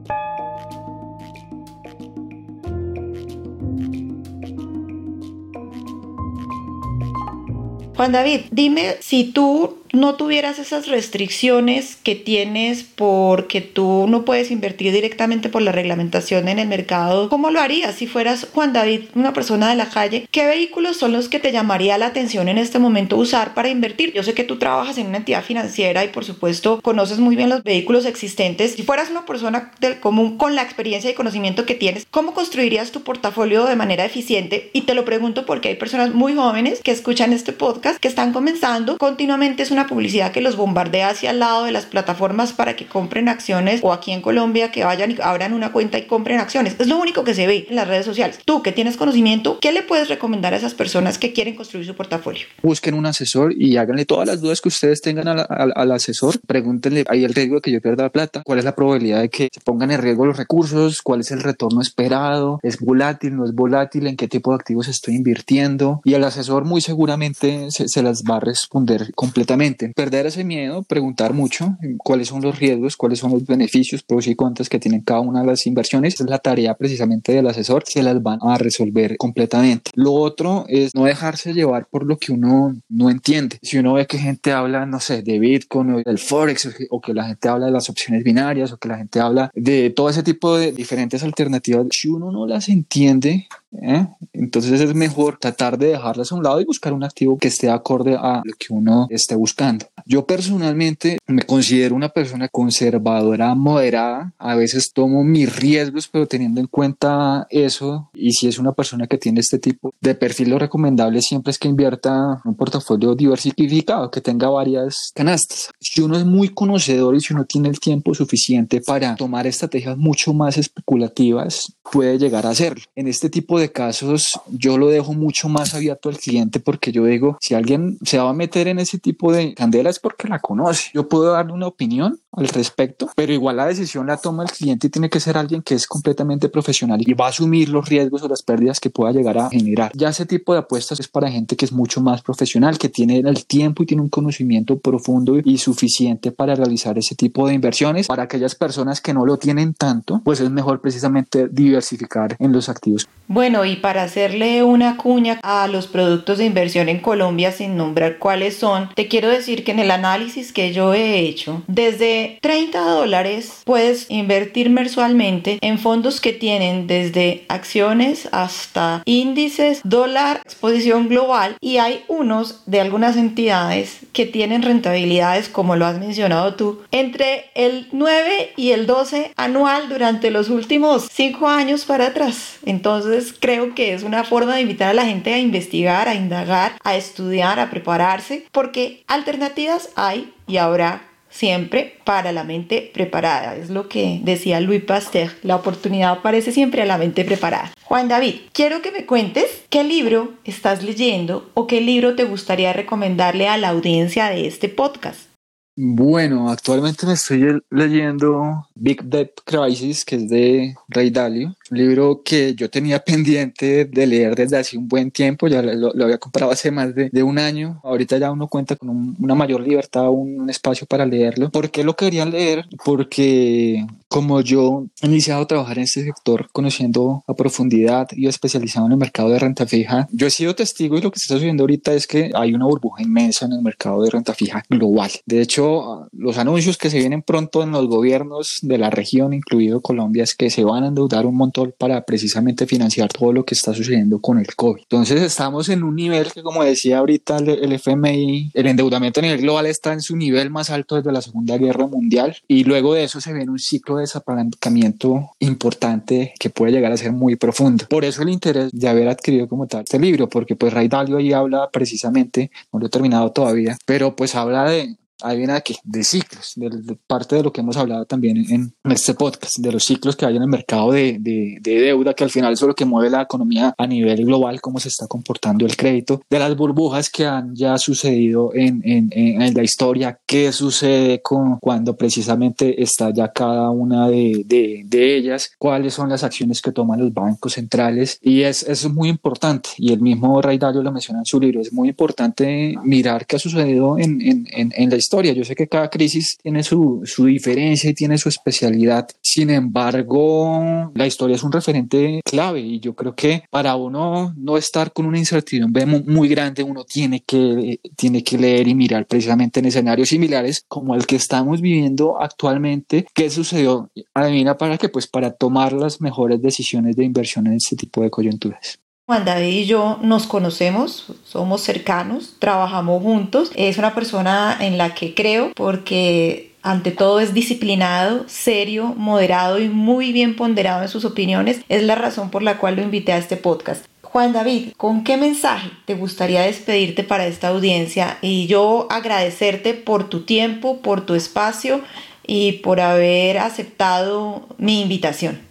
Juan 7.95 8.11
David, 8.11 8.41
dime 8.51 8.97
si 8.99 9.31
tú 9.31 9.77
no 9.95 10.15
tuvieras 10.15 10.59
esas 10.59 10.87
restricciones 10.87 11.97
que 12.03 12.15
tienes 12.15 12.83
porque 12.83 13.61
tú 13.61 14.05
no 14.07 14.25
puedes 14.25 14.51
invertir 14.51 14.91
directamente 14.91 15.49
por 15.49 15.61
la 15.61 15.71
reglamentación 15.71 16.47
en 16.47 16.59
el 16.59 16.67
mercado, 16.67 17.29
¿cómo 17.29 17.49
lo 17.49 17.61
harías 17.61 17.95
si 17.95 18.05
fueras 18.05 18.47
Juan 18.53 18.73
David, 18.73 19.05
una 19.15 19.33
persona 19.33 19.69
de 19.69 19.75
la 19.75 19.89
calle? 19.89 20.27
¿Qué 20.31 20.45
vehículos 20.45 20.97
son 20.97 21.13
los 21.13 21.29
que 21.29 21.39
te 21.39 21.51
llamaría 21.51 21.97
la 21.97 22.07
atención 22.07 22.49
en 22.49 22.57
este 22.57 22.79
momento 22.79 23.17
usar 23.17 23.53
para 23.53 23.69
invertir? 23.69 24.13
Yo 24.13 24.23
sé 24.23 24.33
que 24.33 24.43
tú 24.43 24.57
trabajas 24.57 24.97
en 24.97 25.07
una 25.07 25.17
entidad 25.17 25.43
financiera 25.43 26.03
y 26.03 26.09
por 26.09 26.25
supuesto 26.25 26.81
conoces 26.81 27.19
muy 27.19 27.35
bien 27.35 27.49
los 27.49 27.63
vehículos 27.63 28.05
existentes. 28.05 28.73
Si 28.75 28.83
fueras 28.83 29.09
una 29.09 29.25
persona 29.25 29.71
del 29.79 29.99
común 29.99 30.37
con 30.37 30.55
la 30.55 30.61
experiencia 30.61 31.09
y 31.09 31.13
conocimiento 31.13 31.65
que 31.65 31.75
tienes, 31.75 32.05
¿cómo 32.11 32.33
construirías 32.33 32.91
tu 32.91 33.03
portafolio 33.03 33.65
de 33.65 33.75
manera 33.75 34.05
eficiente? 34.05 34.69
Y 34.73 34.81
te 34.81 34.93
lo 34.93 35.05
pregunto 35.05 35.45
porque 35.45 35.69
hay 35.69 35.75
personas 35.75 36.13
muy 36.13 36.35
jóvenes 36.35 36.81
que 36.83 36.91
escuchan 36.91 37.33
este 37.33 37.53
podcast, 37.53 37.99
que 37.99 38.07
están 38.07 38.33
comenzando, 38.33 38.97
continuamente 38.97 39.63
es 39.63 39.71
una 39.71 39.84
publicidad 39.87 40.31
que 40.31 40.41
los 40.41 40.55
bombardea 40.55 41.09
hacia 41.09 41.31
el 41.31 41.39
lado 41.39 41.65
de 41.65 41.71
las 41.71 41.85
plataformas 41.85 42.53
para 42.53 42.75
que 42.75 42.87
compren 42.87 43.29
acciones 43.29 43.81
o 43.83 43.93
aquí 43.93 44.11
en 44.11 44.21
Colombia 44.21 44.71
que 44.71 44.83
vayan 44.83 45.11
y 45.11 45.17
abran 45.21 45.53
una 45.53 45.71
cuenta 45.71 45.97
y 45.97 46.05
compren 46.05 46.39
acciones. 46.39 46.75
Es 46.79 46.87
lo 46.87 46.97
único 46.97 47.23
que 47.23 47.33
se 47.33 47.47
ve 47.47 47.67
en 47.69 47.75
las 47.75 47.87
redes 47.87 48.05
sociales. 48.05 48.39
Tú 48.45 48.61
que 48.61 48.71
tienes 48.71 48.97
conocimiento, 48.97 49.59
¿qué 49.59 49.71
le 49.71 49.81
puedes 49.81 50.09
recomendar 50.09 50.53
a 50.53 50.57
esas 50.57 50.73
personas 50.73 51.17
que 51.17 51.33
quieren 51.33 51.55
construir 51.55 51.85
su 51.85 51.95
portafolio? 51.95 52.45
Busquen 52.61 52.93
un 52.93 53.05
asesor 53.05 53.53
y 53.57 53.77
háganle 53.77 54.05
todas 54.05 54.27
las 54.27 54.41
dudas 54.41 54.61
que 54.61 54.69
ustedes 54.69 55.01
tengan 55.01 55.27
al, 55.27 55.91
asesor. 55.91 56.39
Pregúntenle, 56.45 57.05
¿hay 57.07 57.23
el 57.23 57.33
riesgo 57.33 57.55
de 57.55 57.61
que 57.61 57.71
yo 57.71 57.81
pierda 57.81 58.09
plata? 58.09 58.41
¿Cuál 58.43 58.59
es 58.59 58.65
la 58.65 58.75
probabilidad 58.75 59.21
de 59.21 59.29
que 59.29 59.49
se 59.51 59.61
pongan 59.61 59.91
en 59.91 60.01
riesgo 60.01 60.25
los 60.25 60.37
recursos? 60.37 61.01
¿Cuál 61.01 61.21
es 61.21 61.31
el 61.31 61.41
retorno 61.41 61.81
esperado? 61.81 62.59
¿Es 62.63 62.79
volátil? 62.79 63.35
¿No 63.35 63.45
es 63.45 63.53
volátil? 63.53 64.07
¿En 64.07 64.17
qué 64.17 64.27
tipo 64.27 64.51
de 64.51 64.55
activos 64.55 64.87
estoy 64.87 65.15
invirtiendo? 65.15 66.01
Y 66.03 66.13
el 66.13 66.23
asesor 66.23 66.65
muy 66.65 66.81
seguramente 66.81 67.71
se, 67.71 67.87
se 67.87 68.03
las 68.03 68.23
va 68.23 68.37
a 68.37 68.39
responder 68.39 69.13
completamente 69.15 69.55
perder 69.95 70.25
ese 70.25 70.43
miedo, 70.43 70.83
preguntar 70.83 71.33
mucho 71.33 71.77
cuáles 71.97 72.27
son 72.27 72.41
los 72.41 72.59
riesgos, 72.59 72.97
cuáles 72.97 73.19
son 73.19 73.31
los 73.31 73.45
beneficios, 73.45 74.03
pros 74.03 74.27
y 74.27 74.35
contras 74.35 74.69
que 74.69 74.79
tienen 74.79 75.01
cada 75.01 75.21
una 75.21 75.41
de 75.41 75.47
las 75.47 75.65
inversiones. 75.67 76.19
Es 76.19 76.29
la 76.29 76.39
tarea 76.39 76.75
precisamente 76.75 77.33
del 77.33 77.47
asesor, 77.47 77.83
se 77.85 78.03
las 78.03 78.21
van 78.21 78.39
a 78.41 78.57
resolver 78.57 79.17
completamente. 79.17 79.91
Lo 79.95 80.13
otro 80.13 80.65
es 80.67 80.93
no 80.95 81.05
dejarse 81.05 81.53
llevar 81.53 81.87
por 81.89 82.05
lo 82.05 82.17
que 82.17 82.31
uno 82.31 82.75
no 82.89 83.09
entiende. 83.09 83.57
Si 83.61 83.77
uno 83.77 83.93
ve 83.93 84.05
que 84.05 84.17
gente 84.17 84.51
habla, 84.51 84.85
no 84.85 84.99
sé, 84.99 85.21
de 85.21 85.39
Bitcoin 85.39 85.93
o 85.93 86.01
del 86.03 86.17
Forex 86.19 86.69
o 86.89 87.01
que 87.01 87.13
la 87.13 87.25
gente 87.25 87.47
habla 87.47 87.67
de 87.67 87.71
las 87.71 87.89
opciones 87.89 88.23
binarias 88.23 88.71
o 88.71 88.77
que 88.77 88.87
la 88.87 88.97
gente 88.97 89.19
habla 89.19 89.51
de 89.53 89.89
todo 89.89 90.09
ese 90.09 90.23
tipo 90.23 90.57
de 90.57 90.71
diferentes 90.71 91.23
alternativas, 91.23 91.87
si 91.91 92.07
uno 92.07 92.31
no 92.31 92.45
las 92.47 92.69
entiende, 92.69 93.47
¿eh? 93.81 94.07
entonces 94.33 94.79
es 94.81 94.93
mejor 94.95 95.37
tratar 95.37 95.77
de 95.77 95.87
dejarlas 95.87 96.31
a 96.31 96.35
un 96.35 96.43
lado 96.43 96.61
y 96.61 96.65
buscar 96.65 96.93
un 96.93 97.03
activo 97.03 97.37
que 97.37 97.47
esté 97.47 97.69
acorde 97.69 98.15
a 98.15 98.41
lo 98.43 98.53
que 98.57 98.73
uno 98.73 99.07
esté 99.09 99.35
buscando. 99.35 99.85
Yo 100.07 100.27
personalmente 100.27 101.17
me 101.25 101.41
considero 101.41 101.95
una 101.95 102.09
persona 102.09 102.47
conservadora, 102.47 103.55
moderada. 103.55 104.33
A 104.37 104.53
veces 104.53 104.91
tomo 104.93 105.23
mis 105.23 105.55
riesgos, 105.55 106.07
pero 106.07 106.27
teniendo 106.27 106.61
en 106.61 106.67
cuenta 106.67 107.47
eso, 107.49 108.11
y 108.13 108.33
si 108.33 108.47
es 108.47 108.59
una 108.59 108.73
persona 108.73 109.07
que 109.07 109.17
tiene 109.17 109.39
este 109.39 109.57
tipo 109.57 109.95
de 109.99 110.13
perfil, 110.13 110.51
lo 110.51 110.59
recomendable 110.59 111.23
siempre 111.23 111.49
es 111.49 111.57
que 111.57 111.67
invierta 111.67 112.39
un 112.45 112.55
portafolio 112.55 113.15
diversificado, 113.15 114.11
que 114.11 114.21
tenga 114.21 114.47
varias 114.47 115.11
canastas. 115.15 115.71
Si 115.79 116.01
uno 116.01 116.17
es 116.17 116.25
muy 116.25 116.49
conocedor 116.49 117.15
y 117.15 117.21
si 117.21 117.33
uno 117.33 117.45
tiene 117.45 117.69
el 117.69 117.79
tiempo 117.79 118.13
suficiente 118.13 118.81
para 118.81 119.15
tomar 119.15 119.47
estrategias 119.47 119.97
mucho 119.97 120.33
más 120.33 120.57
especulativas, 120.59 121.73
puede 121.91 122.19
llegar 122.19 122.45
a 122.45 122.51
hacerlo. 122.51 122.83
En 122.95 123.07
este 123.07 123.31
tipo 123.31 123.59
de 123.59 123.71
casos, 123.71 124.39
yo 124.51 124.77
lo 124.77 124.89
dejo 124.89 125.13
mucho 125.13 125.49
más 125.49 125.73
abierto 125.73 126.09
al 126.09 126.19
cliente 126.19 126.59
porque 126.59 126.91
yo 126.91 127.05
digo, 127.05 127.39
si 127.41 127.55
alguien 127.55 127.97
se 128.03 128.19
va 128.19 128.29
a 128.29 128.33
meter 128.33 128.67
en 128.67 128.77
ese 128.77 128.99
tipo 128.99 129.33
de 129.33 129.55
candelas, 129.55 129.94
es 129.95 129.99
porque 129.99 130.27
la 130.27 130.39
conoce. 130.39 130.91
Yo 130.93 131.07
puedo 131.07 131.31
darle 131.31 131.53
una 131.53 131.67
opinión 131.67 132.19
al 132.31 132.47
respecto, 132.49 133.09
pero 133.15 133.33
igual 133.33 133.57
la 133.57 133.65
decisión 133.65 134.07
la 134.07 134.17
toma 134.17 134.43
el 134.43 134.51
cliente 134.51 134.87
y 134.87 134.89
tiene 134.89 135.09
que 135.09 135.19
ser 135.19 135.37
alguien 135.37 135.61
que 135.61 135.75
es 135.75 135.87
completamente 135.87 136.49
profesional 136.49 137.01
y 137.05 137.13
va 137.13 137.27
a 137.27 137.29
asumir 137.29 137.69
los 137.69 137.87
riesgos 137.87 138.23
o 138.23 138.27
las 138.27 138.43
pérdidas 138.43 138.79
que 138.79 138.89
pueda 138.89 139.11
llegar 139.13 139.37
a 139.37 139.49
generar. 139.49 139.91
Ya 139.95 140.09
ese 140.09 140.25
tipo 140.25 140.53
de 140.53 140.59
apuestas 140.59 140.99
es 140.99 141.07
para 141.07 141.31
gente 141.31 141.55
que 141.55 141.65
es 141.65 141.71
mucho 141.71 142.01
más 142.01 142.21
profesional, 142.21 142.77
que 142.77 142.89
tiene 142.89 143.19
el 143.19 143.45
tiempo 143.45 143.83
y 143.83 143.85
tiene 143.85 144.03
un 144.03 144.09
conocimiento 144.09 144.77
profundo 144.79 145.37
y 145.43 145.57
suficiente 145.57 146.31
para 146.31 146.55
realizar 146.55 146.97
ese 146.97 147.15
tipo 147.15 147.47
de 147.47 147.53
inversiones. 147.53 148.07
Para 148.07 148.23
aquellas 148.23 148.55
personas 148.55 149.01
que 149.01 149.13
no 149.13 149.25
lo 149.25 149.37
tienen 149.37 149.73
tanto, 149.73 150.21
pues 150.23 150.41
es 150.41 150.49
mejor 150.49 150.81
precisamente 150.81 151.47
diversificar 151.47 152.35
en 152.39 152.51
los 152.51 152.69
activos. 152.69 153.07
Bueno, 153.27 153.65
y 153.65 153.75
para 153.75 154.03
hacerle 154.03 154.63
una 154.63 154.97
cuña 154.97 155.39
a 155.41 155.67
los 155.67 155.87
productos 155.87 156.37
de 156.37 156.45
inversión 156.45 156.89
en 156.89 156.99
Colombia 156.99 157.51
sin 157.51 157.75
nombrar 157.75 158.19
cuáles 158.19 158.55
son, 158.55 158.89
te 158.93 159.07
quiero 159.07 159.29
decir 159.29 159.63
que 159.63 159.71
en 159.71 159.79
el 159.79 159.89
análisis 159.89 160.53
que 160.53 160.73
yo 160.73 160.93
he 160.93 161.19
hecho, 161.19 161.63
desde 161.67 162.37
30 162.41 162.79
dólares 162.79 163.61
puedes 163.65 164.11
invertir 164.11 164.69
mensualmente 164.69 165.57
en 165.61 165.79
fondos 165.79 166.21
que 166.21 166.33
tienen 166.33 166.85
desde 166.85 167.45
acciones 167.47 168.29
hasta 168.31 169.01
índices, 169.05 169.81
dólar, 169.83 170.41
exposición 170.45 171.09
global 171.09 171.57
y 171.59 171.77
hay 171.77 172.03
unos 172.07 172.61
de 172.67 172.81
algunas 172.81 173.17
entidades 173.17 173.99
que 174.13 174.25
tienen 174.27 174.61
rentabilidades 174.61 175.49
como 175.49 175.75
lo 175.75 175.85
has 175.87 175.99
mencionado 175.99 176.53
tú 176.55 176.81
entre 176.91 177.45
el 177.55 177.87
9 177.91 178.53
y 178.55 178.71
el 178.71 178.85
12 178.85 179.33
anual 179.35 179.89
durante 179.89 180.29
los 180.29 180.49
últimos 180.49 181.07
5 181.11 181.47
años 181.47 181.85
para 181.85 182.07
atrás. 182.07 182.57
Entonces 182.65 183.14
creo 183.39 183.75
que 183.75 183.93
es 183.93 184.03
una 184.03 184.23
forma 184.23 184.55
de 184.55 184.61
invitar 184.61 184.89
a 184.89 184.93
la 184.93 185.05
gente 185.05 185.33
a 185.33 185.39
investigar, 185.39 186.07
a 186.07 186.15
indagar, 186.15 186.73
a 186.83 186.95
estudiar, 186.95 187.59
a 187.59 187.69
prepararse 187.69 188.45
porque 188.51 189.03
alternativas 189.07 189.89
hay 189.95 190.33
y 190.47 190.57
habrá 190.57 191.03
siempre 191.35 191.97
para 192.05 192.31
la 192.31 192.43
mente 192.43 192.89
preparada. 192.93 193.55
Es 193.55 193.69
lo 193.69 193.89
que 193.89 194.21
decía 194.23 194.61
Louis 194.61 194.83
Pasteur, 194.83 195.31
la 195.43 195.57
oportunidad 195.57 196.11
aparece 196.11 196.51
siempre 196.51 196.81
a 196.81 196.85
la 196.85 196.97
mente 196.97 197.25
preparada. 197.25 197.71
Juan 197.83 198.07
David, 198.07 198.35
quiero 198.53 198.81
que 198.81 198.91
me 198.91 199.05
cuentes 199.05 199.63
qué 199.69 199.83
libro 199.83 200.33
estás 200.45 200.83
leyendo 200.83 201.49
o 201.53 201.67
qué 201.67 201.81
libro 201.81 202.15
te 202.15 202.23
gustaría 202.23 202.73
recomendarle 202.73 203.47
a 203.47 203.57
la 203.57 203.69
audiencia 203.69 204.29
de 204.29 204.47
este 204.47 204.69
podcast. 204.69 205.29
Bueno, 205.77 206.49
actualmente 206.49 207.05
me 207.05 207.13
estoy 207.13 207.61
leyendo 207.69 208.65
Big 208.75 209.03
Debt 209.03 209.41
Crisis, 209.43 210.05
que 210.05 210.15
es 210.15 210.29
de 210.29 210.73
Ray 210.87 211.09
Dalio, 211.09 211.53
un 211.71 211.77
libro 211.77 212.21
que 212.23 212.53
yo 212.55 212.69
tenía 212.69 212.99
pendiente 212.99 213.85
de 213.85 214.07
leer 214.07 214.35
desde 214.35 214.57
hace 214.57 214.77
un 214.77 214.87
buen 214.87 215.11
tiempo, 215.11 215.47
ya 215.47 215.61
lo, 215.61 215.91
había 216.03 216.17
comprado 216.17 216.51
hace 216.51 216.71
más 216.71 216.93
de, 216.93 217.23
un 217.23 217.39
año, 217.39 217.79
ahorita 217.83 218.17
ya 218.17 218.31
uno 218.31 218.47
cuenta 218.47 218.75
con 218.75 219.15
una 219.19 219.35
mayor 219.35 219.61
libertad, 219.61 220.09
un, 220.09 220.45
espacio 220.49 220.85
para 220.85 221.05
leerlo. 221.05 221.49
¿Por 221.49 221.71
qué 221.71 221.83
lo 221.83 221.95
quería 221.95 222.23
leer? 222.25 222.65
Porque 222.83 223.85
como 224.07 224.41
yo 224.41 224.85
he 225.01 225.07
iniciado 225.07 225.41
a 225.41 225.47
trabajar 225.47 225.79
en 225.79 225.85
este 225.85 226.03
sector 226.03 226.47
conociendo 226.51 227.23
a 227.27 227.33
profundidad 227.33 228.07
y 228.11 228.27
especializado 228.27 228.85
en 228.85 228.91
el 228.91 228.97
mercado 228.97 229.29
de 229.29 229.39
renta 229.39 229.65
fija, 229.65 230.07
yo 230.11 230.27
he 230.27 230.29
sido 230.29 230.53
testigo 230.53 230.97
y 230.97 231.01
lo 231.01 231.11
que 231.11 231.19
se 231.19 231.23
está 231.23 231.33
sucediendo 231.35 231.63
ahorita 231.63 231.93
es 231.93 232.05
que 232.05 232.31
hay 232.35 232.53
una 232.53 232.65
burbuja 232.65 233.01
inmensa 233.01 233.45
en 233.45 233.53
el 233.53 233.61
mercado 233.61 234.03
de 234.03 234.11
renta 234.11 234.33
fija 234.33 234.63
global. 234.69 235.09
De 235.25 235.41
hecho, 235.41 236.07
los 236.11 236.37
anuncios 236.37 236.77
que 236.77 236.89
se 236.91 236.99
vienen 236.99 237.23
pronto 237.23 237.63
en 237.63 237.71
los 237.71 237.87
gobiernos 237.87 238.59
de 238.61 238.77
la 238.77 238.91
región, 238.91 239.33
incluido 239.33 239.81
Colombia, 239.81 240.23
es 240.23 240.35
que 240.35 240.49
se 240.49 240.63
van 240.63 240.83
a 240.83 240.87
endeudar 240.87 241.25
un 241.25 241.35
montón 241.35 241.54
para 241.77 242.03
precisamente 242.05 242.65
financiar 242.65 243.09
todo 243.09 243.33
lo 243.33 243.45
que 243.45 243.55
está 243.55 243.73
sucediendo 243.73 244.19
con 244.19 244.39
el 244.39 244.55
COVID. 244.55 244.81
Entonces 244.83 245.21
estamos 245.21 245.69
en 245.69 245.83
un 245.83 245.95
nivel 245.95 246.31
que, 246.31 246.43
como 246.43 246.63
decía 246.63 246.99
ahorita 246.99 247.37
el, 247.37 247.49
el 247.49 247.73
FMI, 247.73 248.51
el 248.53 248.67
endeudamiento 248.67 249.19
a 249.19 249.23
nivel 249.23 249.41
global 249.41 249.65
está 249.65 249.93
en 249.93 250.01
su 250.01 250.15
nivel 250.15 250.49
más 250.49 250.69
alto 250.69 250.95
desde 250.95 251.11
la 251.11 251.21
Segunda 251.21 251.57
Guerra 251.57 251.87
Mundial 251.87 252.37
y 252.47 252.63
luego 252.63 252.93
de 252.93 253.03
eso 253.03 253.21
se 253.21 253.33
viene 253.33 253.51
un 253.51 253.59
ciclo 253.59 253.95
de 253.95 254.01
desapalancamiento 254.01 255.31
importante 255.39 256.33
que 256.39 256.49
puede 256.49 256.71
llegar 256.71 256.91
a 256.91 256.97
ser 256.97 257.11
muy 257.11 257.35
profundo. 257.35 257.85
Por 257.89 258.05
eso 258.05 258.21
el 258.21 258.29
interés 258.29 258.71
de 258.71 258.87
haber 258.87 259.07
adquirido 259.07 259.47
como 259.47 259.67
tal 259.67 259.81
este 259.81 259.99
libro, 259.99 260.29
porque 260.29 260.55
pues 260.55 260.73
Ray 260.73 260.87
Dalio 260.87 261.17
ahí 261.17 261.33
habla 261.33 261.69
precisamente, 261.71 262.51
no 262.71 262.79
lo 262.79 262.87
he 262.87 262.89
terminado 262.89 263.31
todavía, 263.31 263.77
pero 263.85 264.15
pues 264.15 264.35
habla 264.35 264.69
de, 264.69 264.95
hay 265.21 265.43
una 265.43 265.55
aquí 265.55 265.75
de 265.83 266.03
ciclos, 266.03 266.53
de, 266.55 266.97
parte 267.07 267.35
de 267.35 267.43
lo 267.43 267.51
que 267.51 267.61
hemos 267.61 267.77
hablado 267.77 268.05
también 268.05 268.37
en, 268.37 268.73
este 268.91 269.13
podcast, 269.13 269.57
de 269.57 269.71
los 269.71 269.83
ciclos 269.83 270.15
que 270.15 270.25
hay 270.25 270.35
en 270.35 270.41
el 270.41 270.47
mercado 270.47 270.91
de, 270.91 271.17
de, 271.19 271.59
deuda, 271.61 272.13
que 272.13 272.23
al 272.23 272.29
final 272.29 272.53
es 272.53 272.61
lo 272.61 272.75
que 272.75 272.85
mueve 272.85 273.09
la 273.09 273.21
economía 273.21 273.73
a 273.77 273.87
nivel 273.87 274.25
global, 274.25 274.61
cómo 274.61 274.79
se 274.79 274.89
está 274.89 275.07
comportando 275.07 275.65
el 275.65 275.75
crédito, 275.75 276.21
de 276.29 276.39
las 276.39 276.55
burbujas 276.55 277.09
que 277.09 277.25
han 277.25 277.55
ya 277.55 277.77
sucedido 277.77 278.51
en, 278.53 278.81
en, 278.83 279.09
en 279.11 279.53
la 279.53 279.63
historia, 279.63 280.19
qué 280.25 280.51
sucede 280.51 281.21
con, 281.21 281.59
cuando 281.59 281.95
precisamente 281.95 282.81
está 282.81 283.11
ya 283.11 283.31
cada 283.31 283.69
una 283.69 284.09
de, 284.09 284.43
de, 284.45 285.15
ellas, 285.15 285.51
cuáles 285.57 285.93
son 285.93 286.09
las 286.09 286.23
acciones 286.23 286.61
que 286.61 286.71
toman 286.71 286.99
los 286.99 287.13
bancos 287.13 287.53
centrales, 287.53 288.19
y 288.21 288.41
es, 288.41 288.63
es 288.63 288.89
muy 288.89 289.09
importante, 289.09 289.69
y 289.77 289.93
el 289.93 290.01
mismo 290.01 290.41
Ray 290.41 290.57
Dalio 290.57 290.83
lo 290.83 290.91
menciona 290.91 291.19
en 291.19 291.25
su 291.25 291.39
libro, 291.39 291.61
es 291.61 291.71
muy 291.71 291.89
importante 291.89 292.75
mirar 292.83 293.25
qué 293.25 293.37
ha 293.37 293.39
sucedido 293.39 293.97
en, 293.97 294.21
en, 294.21 294.73
en 294.75 294.89
la 294.89 294.95
historia 294.95 295.04
historia. 295.05 295.33
Yo 295.33 295.43
sé 295.43 295.55
que 295.55 295.67
cada 295.67 295.89
crisis 295.89 296.37
tiene 296.41 296.63
su, 296.63 297.01
su 297.05 297.25
diferencia 297.25 297.89
y 297.89 297.93
tiene 297.93 298.17
su 298.17 298.29
especialidad. 298.29 299.07
Sin 299.21 299.49
embargo, 299.49 300.91
la 300.95 301.05
historia 301.05 301.35
es 301.35 301.43
un 301.43 301.51
referente 301.51 302.21
clave 302.25 302.61
y 302.61 302.79
yo 302.79 302.95
creo 302.95 303.13
que 303.15 303.43
para 303.49 303.75
uno 303.75 304.33
no 304.35 304.57
estar 304.57 304.91
con 304.91 305.05
una 305.05 305.19
incertidumbre 305.19 305.85
muy 305.85 306.27
grande, 306.27 306.63
uno 306.63 306.83
tiene 306.83 307.21
que, 307.21 307.79
tiene 307.95 308.23
que 308.23 308.37
leer 308.37 308.67
y 308.67 308.75
mirar 308.75 309.05
precisamente 309.05 309.59
en 309.59 309.67
escenarios 309.67 310.09
similares 310.09 310.65
como 310.67 310.95
el 310.95 311.05
que 311.05 311.17
estamos 311.17 311.61
viviendo 311.61 312.19
actualmente. 312.19 313.05
¿Qué 313.13 313.29
sucedió? 313.29 313.89
Adivina 314.13 314.57
para 314.57 314.77
qué? 314.77 314.89
Pues 314.89 315.07
para 315.07 315.31
tomar 315.31 315.73
las 315.73 316.01
mejores 316.01 316.41
decisiones 316.41 316.95
de 316.95 317.05
inversión 317.05 317.47
en 317.47 317.53
este 317.53 317.75
tipo 317.75 318.01
de 318.01 318.09
coyunturas. 318.09 318.79
Juan 319.07 319.23
David 319.23 319.49
y 319.49 319.65
yo 319.67 319.99
nos 320.01 320.25
conocemos, 320.25 321.05
somos 321.25 321.61
cercanos, 321.61 322.37
trabajamos 322.39 323.03
juntos. 323.03 323.51
Es 323.53 323.77
una 323.77 323.93
persona 323.93 324.57
en 324.59 324.79
la 324.79 324.95
que 324.95 325.13
creo 325.13 325.51
porque 325.53 326.53
ante 326.63 326.89
todo 326.89 327.19
es 327.19 327.35
disciplinado, 327.35 328.23
serio, 328.27 328.95
moderado 328.97 329.59
y 329.59 329.69
muy 329.69 330.11
bien 330.11 330.35
ponderado 330.35 330.81
en 330.81 330.89
sus 330.89 331.05
opiniones. 331.05 331.61
Es 331.69 331.83
la 331.83 331.93
razón 331.93 332.31
por 332.31 332.41
la 332.41 332.57
cual 332.57 332.77
lo 332.77 332.81
invité 332.81 333.13
a 333.13 333.19
este 333.19 333.37
podcast. 333.37 333.85
Juan 334.01 334.33
David, 334.33 334.71
¿con 334.75 335.03
qué 335.03 335.17
mensaje 335.17 335.69
te 335.85 335.93
gustaría 335.93 336.41
despedirte 336.41 337.03
para 337.03 337.27
esta 337.27 337.49
audiencia? 337.49 338.17
Y 338.23 338.47
yo 338.47 338.87
agradecerte 338.89 339.75
por 339.75 340.09
tu 340.09 340.21
tiempo, 340.21 340.81
por 340.81 341.05
tu 341.05 341.13
espacio 341.13 341.81
y 342.25 342.53
por 342.53 342.79
haber 342.79 343.37
aceptado 343.37 344.47
mi 344.57 344.81
invitación. 344.81 345.44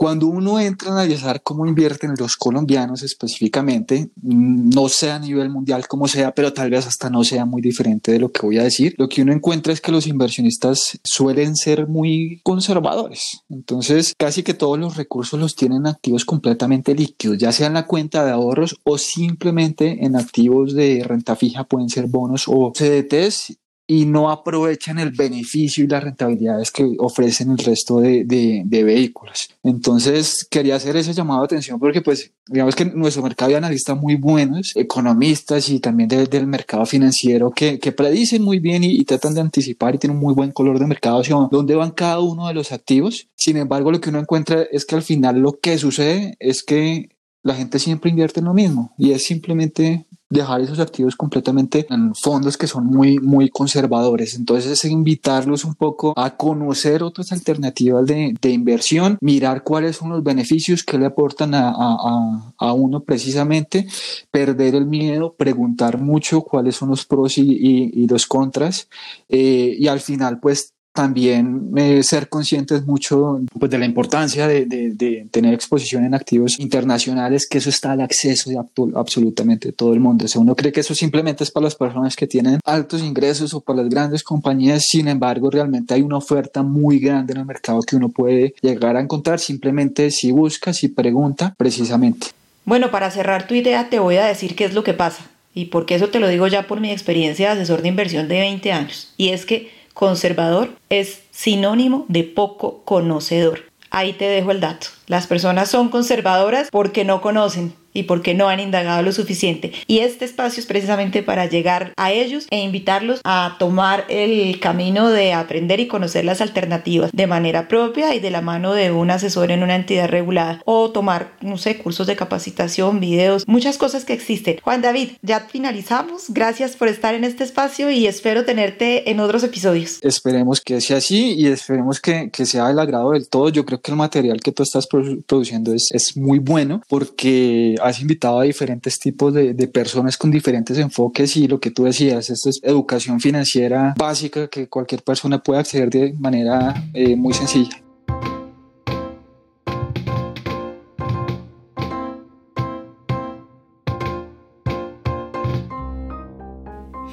Cuando 0.00 0.28
uno 0.28 0.58
entra 0.58 0.88
a 0.88 0.92
analizar 0.94 1.42
cómo 1.42 1.66
invierten 1.66 2.14
los 2.18 2.38
colombianos 2.38 3.02
específicamente, 3.02 4.08
no 4.22 4.88
sea 4.88 5.16
a 5.16 5.18
nivel 5.18 5.50
mundial 5.50 5.86
como 5.88 6.08
sea, 6.08 6.32
pero 6.32 6.54
tal 6.54 6.70
vez 6.70 6.86
hasta 6.86 7.10
no 7.10 7.22
sea 7.22 7.44
muy 7.44 7.60
diferente 7.60 8.10
de 8.10 8.18
lo 8.18 8.32
que 8.32 8.46
voy 8.46 8.56
a 8.56 8.62
decir, 8.62 8.94
lo 8.96 9.10
que 9.10 9.20
uno 9.20 9.34
encuentra 9.34 9.74
es 9.74 9.82
que 9.82 9.92
los 9.92 10.06
inversionistas 10.06 10.98
suelen 11.04 11.54
ser 11.54 11.86
muy 11.86 12.40
conservadores. 12.44 13.42
Entonces, 13.50 14.14
casi 14.16 14.42
que 14.42 14.54
todos 14.54 14.78
los 14.78 14.96
recursos 14.96 15.38
los 15.38 15.54
tienen 15.54 15.86
activos 15.86 16.24
completamente 16.24 16.94
líquidos, 16.94 17.36
ya 17.36 17.52
sea 17.52 17.66
en 17.66 17.74
la 17.74 17.86
cuenta 17.86 18.24
de 18.24 18.30
ahorros 18.30 18.80
o 18.84 18.96
simplemente 18.96 20.02
en 20.06 20.16
activos 20.16 20.74
de 20.74 21.04
renta 21.04 21.36
fija, 21.36 21.64
pueden 21.64 21.90
ser 21.90 22.06
bonos 22.06 22.44
o 22.46 22.72
CDTs 22.72 23.59
y 23.90 24.06
no 24.06 24.30
aprovechan 24.30 25.00
el 25.00 25.10
beneficio 25.10 25.82
y 25.82 25.88
las 25.88 26.04
rentabilidades 26.04 26.70
que 26.70 26.94
ofrecen 26.98 27.50
el 27.50 27.58
resto 27.58 27.98
de, 27.98 28.22
de, 28.24 28.84
vehículos. 28.84 29.48
Entonces, 29.64 30.46
quería 30.48 30.76
hacer 30.76 30.96
ese 30.96 31.12
llamado 31.12 31.40
de 31.40 31.46
atención 31.46 31.80
porque, 31.80 32.00
pues, 32.00 32.32
digamos 32.46 32.76
que 32.76 32.84
nuestro 32.84 33.24
mercado 33.24 33.50
de 33.50 33.56
analistas 33.56 33.98
muy 33.98 34.14
buenos, 34.14 34.76
economistas 34.76 35.68
y 35.70 35.80
también 35.80 36.08
del 36.08 36.46
mercado 36.46 36.86
financiero 36.86 37.50
que, 37.50 37.80
que 37.80 37.90
predicen 37.90 38.44
muy 38.44 38.60
bien 38.60 38.84
y, 38.84 39.04
tratan 39.04 39.34
de 39.34 39.40
anticipar 39.40 39.96
y 39.96 39.98
tienen 39.98 40.18
un 40.18 40.22
muy 40.22 40.34
buen 40.34 40.52
color 40.52 40.78
de 40.78 40.86
mercado 40.86 41.22
hacia 41.22 41.34
dónde 41.50 41.74
van 41.74 41.90
cada 41.90 42.20
uno 42.20 42.46
de 42.46 42.54
los 42.54 42.70
activos. 42.70 43.26
Sin 43.34 43.56
embargo, 43.56 43.90
lo 43.90 44.00
que 44.00 44.10
uno 44.10 44.20
encuentra 44.20 44.62
es 44.70 44.84
que 44.84 44.94
al 44.94 45.02
final 45.02 45.40
lo 45.40 45.58
que 45.58 45.78
sucede 45.78 46.36
es 46.38 46.62
que 46.62 47.08
la 47.42 47.54
gente 47.54 47.78
siempre 47.78 48.10
invierte 48.10 48.40
en 48.40 48.46
lo 48.46 48.54
mismo 48.54 48.94
y 48.98 49.12
es 49.12 49.24
simplemente 49.24 50.06
dejar 50.30 50.60
esos 50.60 50.78
activos 50.78 51.16
completamente 51.16 51.86
en 51.90 52.14
fondos 52.14 52.56
que 52.56 52.68
son 52.68 52.86
muy, 52.86 53.18
muy 53.18 53.48
conservadores. 53.48 54.36
Entonces 54.36 54.70
es 54.70 54.84
invitarlos 54.84 55.64
un 55.64 55.74
poco 55.74 56.14
a 56.16 56.36
conocer 56.36 57.02
otras 57.02 57.32
alternativas 57.32 58.06
de, 58.06 58.34
de 58.40 58.50
inversión, 58.50 59.18
mirar 59.20 59.64
cuáles 59.64 59.96
son 59.96 60.10
los 60.10 60.22
beneficios 60.22 60.84
que 60.84 60.98
le 60.98 61.06
aportan 61.06 61.54
a, 61.54 61.70
a, 61.70 62.52
a, 62.58 62.72
uno 62.72 63.02
precisamente, 63.02 63.88
perder 64.30 64.76
el 64.76 64.86
miedo, 64.86 65.34
preguntar 65.34 65.98
mucho 65.98 66.42
cuáles 66.42 66.76
son 66.76 66.90
los 66.90 67.04
pros 67.04 67.36
y, 67.36 67.90
y, 67.92 68.06
los 68.06 68.26
contras 68.26 68.88
eh, 69.28 69.76
y 69.78 69.88
al 69.88 70.00
final 70.00 70.40
pues 70.40 70.74
también 70.92 71.70
eh, 71.76 72.02
ser 72.02 72.28
conscientes 72.28 72.84
mucho 72.84 73.40
pues, 73.58 73.70
de 73.70 73.78
la 73.78 73.86
importancia 73.86 74.48
de, 74.48 74.66
de, 74.66 75.26
tener 75.30 75.54
exposición 75.54 76.04
en 76.04 76.14
activos 76.14 76.58
internacionales, 76.58 77.46
que 77.48 77.58
eso 77.58 77.70
está 77.70 77.92
al 77.92 78.00
acceso 78.00 78.50
de 78.50 78.58
absolutamente 78.94 79.72
todo 79.72 79.92
el 79.94 80.00
mundo. 80.00 80.24
O 80.24 80.28
sea, 80.28 80.40
uno 80.40 80.56
cree 80.56 80.72
que 80.72 80.80
eso 80.80 80.94
simplemente 80.94 81.44
es 81.44 81.50
para 81.50 81.64
las 81.64 81.76
personas 81.76 82.16
que 82.16 82.26
tienen 82.26 82.58
altos 82.64 83.02
ingresos 83.02 83.54
o 83.54 83.60
para 83.60 83.82
las 83.82 83.90
grandes 83.90 84.22
compañías, 84.22 84.84
sin 84.86 85.08
embargo, 85.08 85.50
realmente 85.50 85.94
hay 85.94 86.02
una 86.02 86.16
oferta 86.16 86.62
muy 86.62 86.98
grande 86.98 87.32
en 87.32 87.40
el 87.40 87.46
mercado 87.46 87.82
que 87.82 87.96
uno 87.96 88.08
puede 88.08 88.54
llegar 88.60 88.96
a 88.96 89.00
encontrar 89.00 89.38
simplemente 89.38 90.10
si 90.10 90.30
busca, 90.32 90.72
si 90.72 90.88
pregunta 90.88 91.54
precisamente. 91.56 92.28
Bueno, 92.64 92.90
para 92.90 93.10
cerrar 93.10 93.46
tu 93.46 93.54
idea 93.54 93.88
te 93.88 93.98
voy 93.98 94.16
a 94.16 94.26
decir 94.26 94.54
qué 94.54 94.64
es 94.64 94.74
lo 94.74 94.84
que 94.84 94.94
pasa 94.94 95.24
y 95.54 95.66
porque 95.66 95.94
eso 95.94 96.08
te 96.08 96.20
lo 96.20 96.28
digo 96.28 96.46
ya 96.46 96.66
por 96.66 96.80
mi 96.80 96.90
experiencia 96.90 97.54
de 97.54 97.60
asesor 97.60 97.82
de 97.82 97.88
inversión 97.88 98.28
de 98.28 98.40
20 98.40 98.72
años. 98.72 99.12
Y 99.16 99.30
es 99.30 99.44
que 99.46 99.70
conservador 100.00 100.70
es 100.88 101.24
sinónimo 101.30 102.06
de 102.08 102.24
poco 102.24 102.82
conocedor. 102.86 103.64
Ahí 103.90 104.14
te 104.14 104.24
dejo 104.24 104.50
el 104.50 104.58
dato. 104.58 104.86
Las 105.06 105.26
personas 105.26 105.68
son 105.68 105.90
conservadoras 105.90 106.70
porque 106.70 107.04
no 107.04 107.20
conocen, 107.20 107.74
y 107.92 108.04
porque 108.04 108.34
no 108.34 108.48
han 108.48 108.60
indagado 108.60 109.02
lo 109.02 109.12
suficiente. 109.12 109.72
Y 109.86 109.98
este 109.98 110.24
espacio 110.24 110.60
es 110.60 110.66
precisamente 110.66 111.22
para 111.22 111.46
llegar 111.46 111.92
a 111.96 112.12
ellos 112.12 112.46
e 112.50 112.60
invitarlos 112.60 113.20
a 113.24 113.56
tomar 113.58 114.04
el 114.08 114.58
camino 114.60 115.10
de 115.10 115.32
aprender 115.32 115.80
y 115.80 115.86
conocer 115.86 116.24
las 116.24 116.40
alternativas 116.40 117.10
de 117.12 117.26
manera 117.26 117.68
propia 117.68 118.14
y 118.14 118.20
de 118.20 118.30
la 118.30 118.40
mano 118.40 118.74
de 118.74 118.90
un 118.92 119.10
asesor 119.10 119.50
en 119.50 119.62
una 119.62 119.76
entidad 119.76 120.08
regulada 120.08 120.62
o 120.64 120.90
tomar, 120.90 121.32
no 121.40 121.58
sé, 121.58 121.78
cursos 121.78 122.06
de 122.06 122.16
capacitación, 122.16 123.00
videos, 123.00 123.46
muchas 123.46 123.78
cosas 123.78 124.04
que 124.04 124.12
existen. 124.12 124.58
Juan 124.62 124.82
David, 124.82 125.10
ya 125.22 125.40
finalizamos. 125.40 126.26
Gracias 126.28 126.76
por 126.76 126.88
estar 126.88 127.14
en 127.14 127.24
este 127.24 127.44
espacio 127.44 127.90
y 127.90 128.06
espero 128.06 128.44
tenerte 128.44 129.10
en 129.10 129.20
otros 129.20 129.42
episodios. 129.42 129.98
Esperemos 130.02 130.60
que 130.60 130.80
sea 130.80 130.98
así 130.98 131.34
y 131.34 131.46
esperemos 131.46 132.00
que, 132.00 132.30
que 132.30 132.46
sea 132.46 132.68
del 132.68 132.78
agrado 132.78 133.12
del 133.12 133.28
todo. 133.28 133.48
Yo 133.48 133.64
creo 133.64 133.80
que 133.80 133.90
el 133.90 133.96
material 133.96 134.40
que 134.40 134.52
tú 134.52 134.62
estás 134.62 134.86
produciendo 134.86 135.74
es, 135.74 135.88
es 135.92 136.16
muy 136.16 136.38
bueno 136.38 136.82
porque 136.88 137.76
has 137.82 138.00
invitado 138.00 138.40
a 138.40 138.44
diferentes 138.44 138.98
tipos 138.98 139.32
de, 139.34 139.54
personas 139.68 140.16
con 140.16 140.30
diferentes 140.30 140.78
enfoques 140.78 141.36
y 141.36 141.46
lo 141.46 141.60
que 141.60 141.70
tú 141.70 141.84
decías, 141.84 142.30
esto 142.30 142.50
es 142.50 142.60
educación 142.62 143.20
financiera 143.20 143.94
básica 143.96 144.48
que 144.48 144.68
cualquier 144.68 145.02
persona 145.02 145.42
puede 145.42 145.60
acceder 145.60 145.90
de 145.90 146.12
manera 146.14 146.74
eh, 146.92 147.14
muy 147.16 147.34
sencilla. 147.34 147.82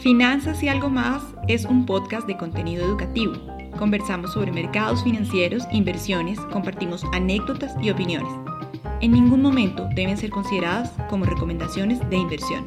Finanzas 0.01 0.63
y 0.63 0.69
algo 0.69 0.89
más 0.89 1.21
es 1.47 1.65
un 1.65 1.85
podcast 1.85 2.27
de 2.27 2.37
contenido 2.37 2.85
educativo. 2.85 3.33
Conversamos 3.77 4.33
sobre 4.33 4.51
mercados 4.51 5.03
financieros, 5.03 5.63
inversiones, 5.71 6.39
compartimos 6.51 7.03
anécdotas 7.13 7.75
y 7.81 7.89
opiniones 7.89 8.56
en 9.01 9.11
ningún 9.11 9.41
momento 9.41 9.87
deben 9.95 10.17
ser 10.17 10.29
consideradas 10.29 10.91
como 11.09 11.25
recomendaciones 11.25 11.99
de 12.09 12.17
inversión. 12.17 12.65